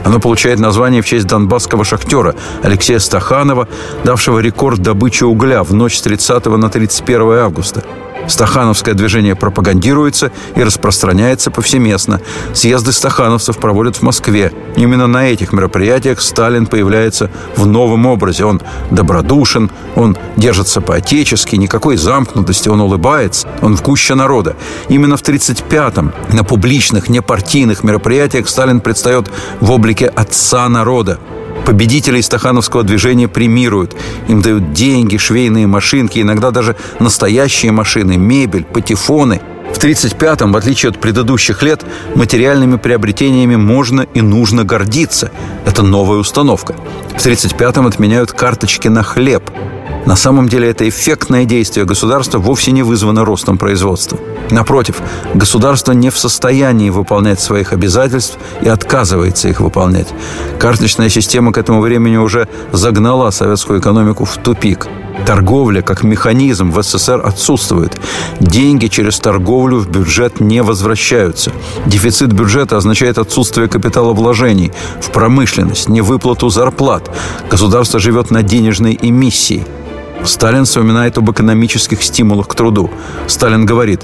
Оно 0.06 0.20
получает 0.20 0.60
название 0.60 1.02
в 1.02 1.06
честь 1.06 1.26
донбасского 1.26 1.84
шахтера 1.84 2.36
Алексея 2.62 3.00
Стаханова, 3.00 3.68
давшего 4.04 4.40
рекорд 4.40 4.80
добычи 4.80 5.24
угля 5.24 5.64
в 5.64 5.74
ночь 5.74 5.98
с 5.98 6.02
30 6.02 6.46
на 6.46 6.70
31 6.70 7.32
августа– 7.32 7.84
Стахановское 8.28 8.94
движение 8.94 9.36
пропагандируется 9.36 10.32
и 10.56 10.64
распространяется 10.64 11.52
повсеместно. 11.52 12.22
Съезды 12.54 12.92
стахановцев 12.92 13.58
проводят 13.58 13.98
в 13.98 14.02
Москве. 14.02 14.52
Именно 14.76 15.08
на 15.08 15.28
этих 15.28 15.54
мероприятиях 15.54 16.22
Сталин 16.22 16.66
появляется 16.66 17.30
в 17.56 17.66
новом 17.66 18.06
образе. 18.06 18.46
Он 18.46 18.62
добродушен, 18.92 19.72
он 19.96 20.18
держится 20.38 20.82
по-отечески, 20.82 21.56
никакой 21.56 21.98
замкнутости, 21.98 22.70
он 22.70 22.82
улыбается, 22.82 23.48
он 23.62 23.76
в 23.78 23.84
гуще 23.84 24.16
народа. 24.16 24.56
Именно 24.90 25.18
в 25.18 25.22
1935-м 25.22 26.14
на 26.32 26.44
публичных, 26.44 27.10
непартийных 27.10 27.84
мероприятиях 27.84 28.48
Сталин 28.48 28.80
предстает 28.80 29.30
в 29.60 29.72
облике 29.72 30.08
отца 30.08 30.68
народа. 30.70 31.20
Победителей 31.66 32.22
стахановского 32.22 32.84
движения 32.84 33.28
премируют. 33.28 33.96
Им 34.28 34.42
дают 34.42 34.74
деньги, 34.74 35.18
швейные 35.18 35.68
машинки, 35.68 36.20
иногда 36.20 36.52
даже 36.52 36.76
настоящие 37.00 37.72
машины, 37.72 38.18
мебель, 38.18 38.66
патефоны. 38.66 39.42
В 39.74 39.78
1935-м, 39.84 40.52
в 40.52 40.58
отличие 40.58 40.90
от 40.90 41.00
предыдущих 41.00 41.64
лет, 41.64 41.84
материальными 42.16 42.78
приобретениями 42.78 43.56
можно 43.56 44.02
и 44.02 44.22
нужно 44.22 44.64
гордиться. 44.64 45.32
Это 45.66 45.84
новая 45.84 46.18
установка. 46.18 46.76
В 47.18 47.26
1935-м 47.26 47.88
отменяют 47.88 48.32
карточки 48.32 48.88
на 48.88 49.04
хлеб– 49.04 49.50
на 50.06 50.18
самом 50.18 50.50
деле 50.50 50.70
это 50.70 50.88
эффектное 50.88 51.46
действие 51.46 51.86
государства 51.86 52.38
вовсе 52.38 52.72
не 52.72 52.84
вызвано 52.84 53.24
ростом 53.24 53.58
производства. 53.58 54.20
Напротив, 54.52 55.02
государство 55.34 55.94
не 55.94 56.10
в 56.10 56.18
состоянии 56.18 56.90
выполнять 56.90 57.40
своих 57.40 57.74
обязательств 57.74 58.38
и 58.62 58.68
отказывается 58.68 59.50
их 59.50 59.60
выполнять. 59.60 60.08
Карточная 60.60 61.10
система 61.10 61.52
к 61.52 61.58
этому 61.58 61.82
времени 61.82 62.18
уже 62.18 62.48
загнала 62.72 63.32
советскую 63.32 63.80
экономику 63.80 64.26
в 64.26 64.38
тупик. 64.38 64.88
Торговля 65.26 65.82
как 65.82 66.04
механизм 66.04 66.72
в 66.72 66.82
СССР 66.82 67.22
отсутствует. 67.24 68.00
Деньги 68.40 68.88
через 68.88 69.20
торговлю 69.20 69.80
в 69.80 69.90
бюджет 69.90 70.40
не 70.40 70.62
возвращаются. 70.62 71.52
Дефицит 71.86 72.34
бюджета 72.34 72.78
означает 72.78 73.18
отсутствие 73.18 73.68
капиталовложений 73.68 74.74
в 75.02 75.12
промышленность, 75.12 75.88
невыплату 75.88 76.50
зарплат. 76.50 77.10
Государство 77.50 78.00
живет 78.00 78.32
на 78.32 78.44
денежной 78.44 78.98
эмиссии– 79.02 79.66
Сталин 80.26 80.66
вспоминает 80.66 81.18
об 81.18 81.30
экономических 81.32 82.02
стимулах 82.04 82.48
к 82.48 82.56
труду. 82.56 82.90
Сталин 83.28 83.66
говорит, 83.66 84.02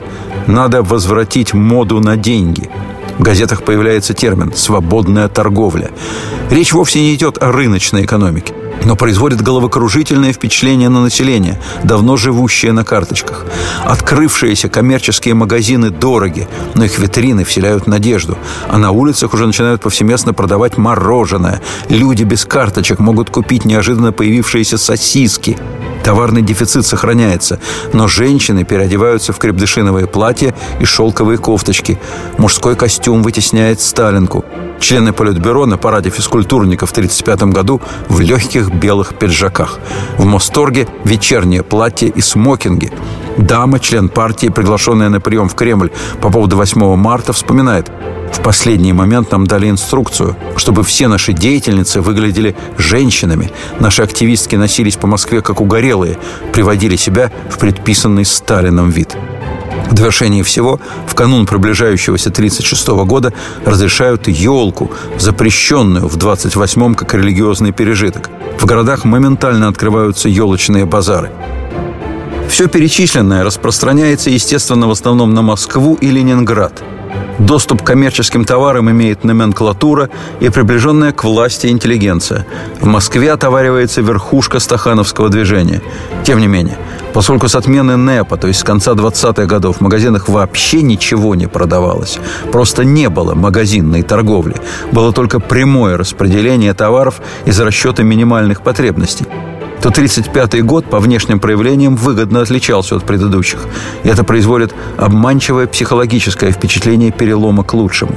надо 0.47 0.83
возвратить 0.83 1.53
моду 1.53 1.99
на 1.99 2.17
деньги. 2.17 2.69
В 3.17 3.23
газетах 3.23 3.63
появляется 3.63 4.13
термин 4.13 4.53
«свободная 4.55 5.27
торговля». 5.27 5.91
Речь 6.49 6.73
вовсе 6.73 7.01
не 7.01 7.15
идет 7.15 7.41
о 7.41 7.51
рыночной 7.51 8.05
экономике 8.05 8.53
но 8.85 8.95
производит 8.95 9.41
головокружительное 9.41 10.33
впечатление 10.33 10.89
на 10.89 11.01
население, 11.01 11.59
давно 11.83 12.17
живущее 12.17 12.71
на 12.71 12.83
карточках. 12.83 13.45
Открывшиеся 13.85 14.69
коммерческие 14.69 15.33
магазины 15.33 15.89
дороги, 15.89 16.47
но 16.75 16.85
их 16.85 16.97
витрины 16.97 17.43
вселяют 17.43 17.87
надежду. 17.87 18.37
А 18.67 18.77
на 18.77 18.91
улицах 18.91 19.33
уже 19.33 19.47
начинают 19.47 19.81
повсеместно 19.81 20.33
продавать 20.33 20.77
мороженое. 20.77 21.61
Люди 21.89 22.23
без 22.23 22.45
карточек 22.45 22.99
могут 22.99 23.29
купить 23.29 23.65
неожиданно 23.65 24.11
появившиеся 24.11 24.77
сосиски. 24.77 25.57
Товарный 26.03 26.41
дефицит 26.41 26.85
сохраняется, 26.85 27.59
но 27.93 28.07
женщины 28.07 28.63
переодеваются 28.63 29.33
в 29.33 29.37
крепдышиновые 29.37 30.07
платья 30.07 30.55
и 30.79 30.85
шелковые 30.85 31.37
кофточки. 31.37 31.99
Мужской 32.37 32.75
костюм 32.75 33.21
вытесняет 33.21 33.81
сталинку. 33.81 34.45
Члены 34.79 35.11
Политбюро 35.11 35.65
на 35.65 35.77
параде 35.77 36.09
физкультурников 36.09 36.89
в 36.89 36.93
1935 36.93 37.53
году 37.53 37.81
в 38.07 38.21
легких 38.21 38.69
белых 38.69 39.17
пиджаках. 39.17 39.79
В 40.17 40.25
Мосторге 40.25 40.87
вечернее 41.03 41.63
платье 41.63 42.07
и 42.07 42.21
смокинги. 42.21 42.91
Дама, 43.39 43.79
член 43.79 44.09
партии, 44.09 44.47
приглашенная 44.47 45.09
на 45.09 45.19
прием 45.19 45.49
в 45.49 45.55
Кремль 45.55 45.91
по 46.21 46.29
поводу 46.29 46.57
8 46.57 46.95
марта, 46.95 47.33
вспоминает– 47.33 47.91
в 48.31 48.41
последний 48.41 48.93
момент 48.93 49.31
нам 49.31 49.45
дали 49.45 49.69
инструкцию, 49.69 50.35
чтобы 50.55 50.83
все 50.83 51.07
наши 51.07 51.33
деятельницы 51.33 52.01
выглядели 52.01 52.55
женщинами. 52.77 53.51
Наши 53.79 54.01
активистки 54.01 54.55
носились 54.55 54.95
по 54.95 55.07
Москве 55.07 55.41
как 55.41 55.61
угорелые, 55.61 56.17
приводили 56.53 56.95
себя 56.95 57.31
в 57.49 57.57
предписанный 57.57 58.25
Сталином 58.25 58.89
вид. 58.89 59.17
В 59.89 59.93
довершении 59.95 60.43
всего, 60.43 60.79
в 61.07 61.15
канун 61.15 61.47
приближающегося 61.47 62.29
1936 62.29 62.87
года 63.07 63.33
разрешают 63.65 64.27
елку, 64.27 64.91
запрещенную 65.17 66.07
в 66.07 66.15
28-м 66.17 66.95
как 66.95 67.13
религиозный 67.15 67.71
пережиток. 67.71 68.29
В 68.59 68.65
городах 68.65 69.05
моментально 69.05 69.67
открываются 69.67 70.29
елочные 70.29 70.85
базары. 70.85 71.31
Все 72.49 72.67
перечисленное 72.67 73.43
распространяется, 73.43 74.29
естественно, 74.29 74.87
в 74.87 74.91
основном 74.91 75.33
на 75.33 75.41
Москву 75.41 75.95
и 76.01 76.11
Ленинград– 76.11 76.83
Доступ 77.39 77.83
к 77.83 77.85
коммерческим 77.85 78.43
товарам 78.43 78.91
имеет 78.91 79.23
номенклатура 79.23 80.09
и 80.41 80.49
приближенная 80.49 81.13
к 81.13 81.23
власти 81.23 81.67
интеллигенция. 81.67 82.45
В 82.81 82.85
Москве 82.85 83.31
отоваривается 83.31 84.01
верхушка 84.01 84.59
стахановского 84.59 85.29
движения. 85.29 85.81
Тем 86.25 86.39
не 86.39 86.47
менее, 86.47 86.77
поскольку 87.13 87.47
с 87.47 87.55
отмены 87.55 87.95
НЭПа, 87.95 88.35
то 88.35 88.47
есть 88.47 88.59
с 88.59 88.63
конца 88.63 88.91
20-х 88.91 89.45
годов, 89.45 89.77
в 89.77 89.81
магазинах 89.81 90.27
вообще 90.27 90.81
ничего 90.81 91.33
не 91.33 91.47
продавалось, 91.47 92.19
просто 92.51 92.83
не 92.83 93.07
было 93.07 93.35
магазинной 93.35 94.03
торговли, 94.03 94.55
было 94.91 95.13
только 95.13 95.39
прямое 95.39 95.97
распределение 95.97 96.73
товаров 96.73 97.21
из 97.45 97.57
расчета 97.59 98.03
минимальных 98.03 98.61
потребностей 98.61 99.25
то 99.89 100.01
1935 100.01 100.63
год 100.63 100.85
по 100.85 100.99
внешним 100.99 101.39
проявлениям 101.39 101.95
выгодно 101.95 102.41
отличался 102.41 102.95
от 102.95 103.05
предыдущих. 103.05 103.59
И 104.03 104.09
это 104.09 104.23
производит 104.23 104.73
обманчивое 104.97 105.65
психологическое 105.65 106.51
впечатление 106.51 107.11
перелома 107.11 107.63
к 107.63 107.73
лучшему. 107.73 108.13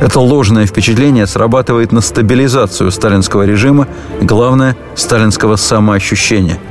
Это 0.00 0.20
ложное 0.20 0.66
впечатление 0.66 1.26
срабатывает 1.26 1.90
на 1.90 2.02
стабилизацию 2.02 2.92
сталинского 2.92 3.42
режима 3.42 3.88
главное, 4.20 4.76
сталинского 4.94 5.56
самоощущения– 5.56 6.58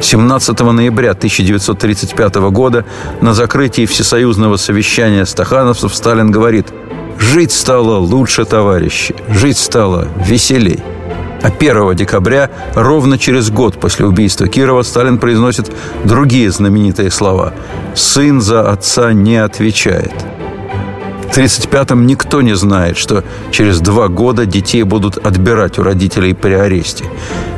17 0.00 0.60
ноября 0.60 1.10
1935 1.10 2.34
года 2.52 2.84
на 3.20 3.34
закрытии 3.34 3.84
Всесоюзного 3.84 4.56
совещания 4.56 5.26
стахановцев 5.26 5.92
Сталин 5.92 6.30
говорит 6.30 6.68
«Жить 7.18 7.50
стало 7.50 7.96
лучше, 7.96 8.44
товарищи, 8.44 9.16
жить 9.28 9.58
стало 9.58 10.06
веселей». 10.24 10.78
А 11.42 11.48
1 11.48 11.94
декабря, 11.94 12.50
ровно 12.74 13.16
через 13.16 13.50
год 13.50 13.78
после 13.78 14.06
убийства 14.06 14.48
Кирова, 14.48 14.82
Сталин 14.82 15.18
произносит 15.18 15.70
другие 16.04 16.50
знаменитые 16.50 17.10
слова 17.10 17.52
«Сын 17.94 18.40
за 18.40 18.68
отца 18.68 19.12
не 19.12 19.36
отвечает». 19.36 20.12
В 21.28 21.38
1935-м 21.38 22.06
никто 22.06 22.40
не 22.42 22.56
знает, 22.56 22.96
что 22.96 23.22
через 23.52 23.80
два 23.80 24.08
года 24.08 24.46
детей 24.46 24.82
будут 24.82 25.18
отбирать 25.18 25.78
у 25.78 25.84
родителей 25.84 26.34
при 26.34 26.54
аресте. 26.54 27.04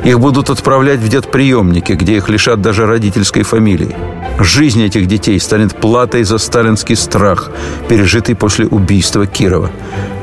Их 0.03 0.19
будут 0.19 0.49
отправлять 0.49 0.99
в 0.99 1.07
детприемники, 1.07 1.93
где 1.93 2.17
их 2.17 2.29
лишат 2.29 2.61
даже 2.61 2.85
родительской 2.85 3.43
фамилии. 3.43 3.95
Жизнь 4.39 4.83
этих 4.83 5.07
детей 5.07 5.39
станет 5.39 5.75
платой 5.75 6.23
за 6.23 6.37
сталинский 6.37 6.95
страх, 6.95 7.49
пережитый 7.87 8.35
после 8.35 8.67
убийства 8.67 9.25
Кирова. 9.25 9.71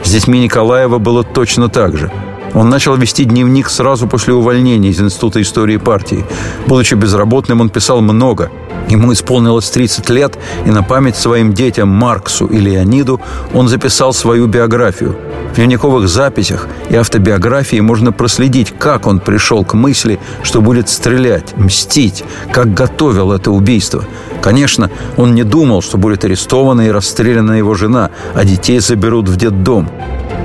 С 0.05 0.11
детьми 0.11 0.41
Николаева 0.41 0.99
было 0.99 1.25
точно 1.25 1.69
так 1.69 1.97
же– 1.97 2.13
он 2.55 2.69
начал 2.69 2.97
вести 2.97 3.25
дневник 3.25 3.69
сразу 3.69 4.07
после 4.07 4.35
увольнения 4.35 4.91
из 4.91 5.01
Института 5.01 5.41
истории 5.43 5.77
партии. 5.77 6.25
Будучи 6.67 6.95
безработным, 6.95 7.61
он 7.61 7.71
писал 7.71 8.01
много. 8.01 8.51
Ему 8.89 9.13
исполнилось 9.13 9.69
30 9.71 10.09
лет, 10.11 10.39
и 10.65 10.71
на 10.71 10.83
память 10.83 11.17
своим 11.17 11.53
детям 11.53 11.89
Марксу 11.89 12.47
и 12.47 12.59
Леониду 12.59 13.21
он 13.53 13.69
записал 13.69 14.15
свою 14.15 14.47
биографию. 14.47 15.15
В 15.53 15.57
дневниковых 15.57 16.09
записях 16.09 16.69
и 16.89 16.97
автобиографии 16.97 17.81
можно 17.81 18.13
проследить, 18.13 18.73
как 18.79 19.07
он 19.07 19.21
пришел 19.21 19.65
к 19.65 19.75
мысли, 19.75 20.19
что 20.43 20.63
будет 20.63 20.89
стрелять, 20.89 21.57
мстить, 21.57 22.25
как 22.53 22.73
готовил 22.73 23.33
это 23.33 23.51
убийство. 23.51 24.05
Конечно, 24.41 24.91
он 25.17 25.35
не 25.35 25.43
думал, 25.43 25.83
что 25.83 25.99
будет 25.99 26.25
арестована 26.25 26.83
и 26.83 26.91
расстреляна 26.91 27.53
его 27.53 27.75
жена, 27.75 28.11
а 28.35 28.45
детей 28.45 28.79
заберут 28.79 29.29
в 29.29 29.37
детдом. 29.37 29.91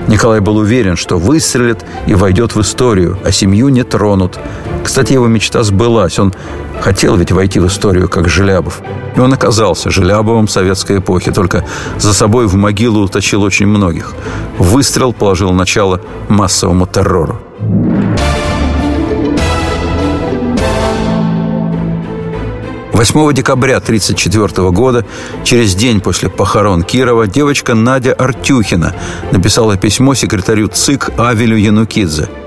Николай 0.08 0.41
был 0.41 0.58
уверен, 0.58 0.95
что 0.95 1.18
выстрелит 1.18 1.86
и 2.08 2.14
войдет 2.14 2.56
в 2.56 2.62
историю, 2.62 3.18
а 3.24 3.32
семью 3.32 3.70
не 3.70 3.84
тронут. 3.84 4.38
Кстати, 4.84 5.14
его 5.14 5.28
мечта 5.28 5.64
сбылась. 5.64 6.20
Он 6.20 6.34
хотел 6.82 7.16
ведь 7.16 7.32
войти 7.32 7.60
в 7.60 7.68
историю 7.68 8.10
как 8.10 8.28
Желябов. 8.28 8.82
И 9.16 9.20
он 9.20 9.32
оказался 9.34 9.89
Желябовым 9.89 10.47
советской 10.47 10.97
эпохи, 10.97 11.32
только 11.32 11.66
за 11.97 12.14
собой 12.14 12.47
в 12.47 12.56
могилу 12.56 13.04
уточил 13.04 13.43
очень 13.43 13.68
многих. 13.68 14.14
Выстрел 14.58 15.14
положил 15.14 15.51
начало 15.51 16.01
массовому 16.28 16.86
террору. 16.86 17.39
8 22.93 23.33
декабря 23.33 23.77
1934 23.77 24.69
года, 24.71 25.05
через 25.43 25.75
день 25.75 25.99
после 25.99 26.29
похорон 26.29 26.83
Кирова, 26.83 27.27
девочка 27.27 27.73
Надя 27.73 28.13
Артюхина 28.13 28.95
написала 29.31 29.77
письмо 29.77 30.13
секретарю 30.13 30.67
ЦИК 30.67 31.09
Авелю 31.17 31.57
Янукидзе– 31.57 32.29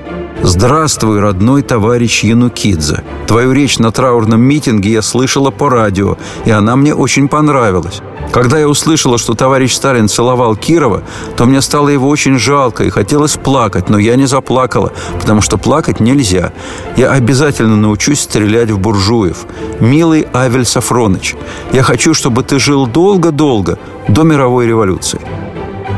«Здравствуй, 0.49 1.19
родной 1.19 1.63
товарищ 1.63 2.23
Янукидзе. 2.23 3.03
Твою 3.27 3.51
речь 3.51 3.81
на 3.81 3.91
траурном 3.91 4.41
митинге 4.41 4.93
я 4.93 5.03
слышала 5.03 5.51
по 5.51 5.69
радио, 5.69 6.19
и 6.45 6.53
она 6.53 6.77
мне 6.77 6.95
очень 6.95 7.27
понравилась. 7.27 8.01
Когда 8.31 8.57
я 8.57 8.69
услышала, 8.69 9.19
что 9.19 9.35
товарищ 9.35 9.75
Сталин 9.75 10.09
целовал 10.09 10.55
Кирова, 10.55 11.03
то 11.37 11.47
мне 11.47 11.61
стало 11.61 11.89
его 11.89 12.09
очень 12.09 12.39
жалко 12.39 12.85
и 12.85 12.91
хотелось 12.91 13.35
плакать, 13.35 13.89
но 13.89 13.99
я 13.99 14.15
не 14.15 14.27
заплакала, 14.27 14.93
потому 15.21 15.41
что 15.41 15.59
плакать 15.59 15.99
нельзя. 15.99 16.53
Я 16.97 17.11
обязательно 17.11 17.75
научусь 17.75 18.21
стрелять 18.21 18.71
в 18.71 18.79
буржуев. 18.79 19.47
Милый 19.81 20.29
Авель 20.33 20.65
Сафроныч, 20.65 21.35
я 21.73 21.83
хочу, 21.83 22.15
чтобы 22.15 22.45
ты 22.45 22.61
жил 22.61 22.87
долго-долго, 22.87 23.81
до 24.07 24.23
мировой 24.23 24.69
революции. 24.69 25.21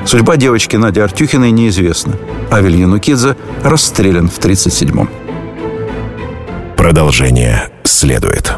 Судьба 0.07 0.39
девочки 0.39 0.77
Нади 0.77 1.01
Артюхиной 1.01 1.51
неизвестна. 1.51 2.15
Авель 2.51 2.77
Янукидзе 2.77 3.37
расстрелян 3.63 4.29
в 4.29 4.39
1937-м. 4.39 5.09
Продолжение 6.77 7.69
следует. 7.85 8.55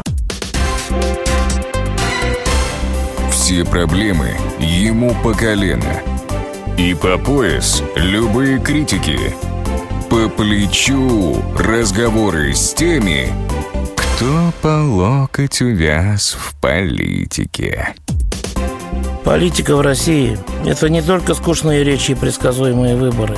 Все 3.31 3.65
проблемы 3.65 4.37
ему 4.59 5.13
по 5.23 5.33
колено. 5.33 6.01
И 6.77 6.93
по 6.93 7.17
пояс 7.17 7.83
любые 7.95 8.59
критики. 8.59 9.19
По 10.09 10.29
плечу 10.29 11.41
разговоры 11.57 12.53
с 12.53 12.73
теми, 12.73 13.27
кто 13.95 14.53
по 14.61 14.83
локоть 14.83 15.61
увяз 15.61 16.37
в 16.39 16.55
политике. 16.61 17.93
Политика 19.23 19.75
в 19.75 19.81
России– 19.81 20.37
это 20.65 20.89
не 20.89 21.01
только 21.01 21.33
скучные 21.33 21.83
речи 21.83 22.11
и 22.11 22.15
предсказуемые 22.15 22.95
выборы. 22.95 23.37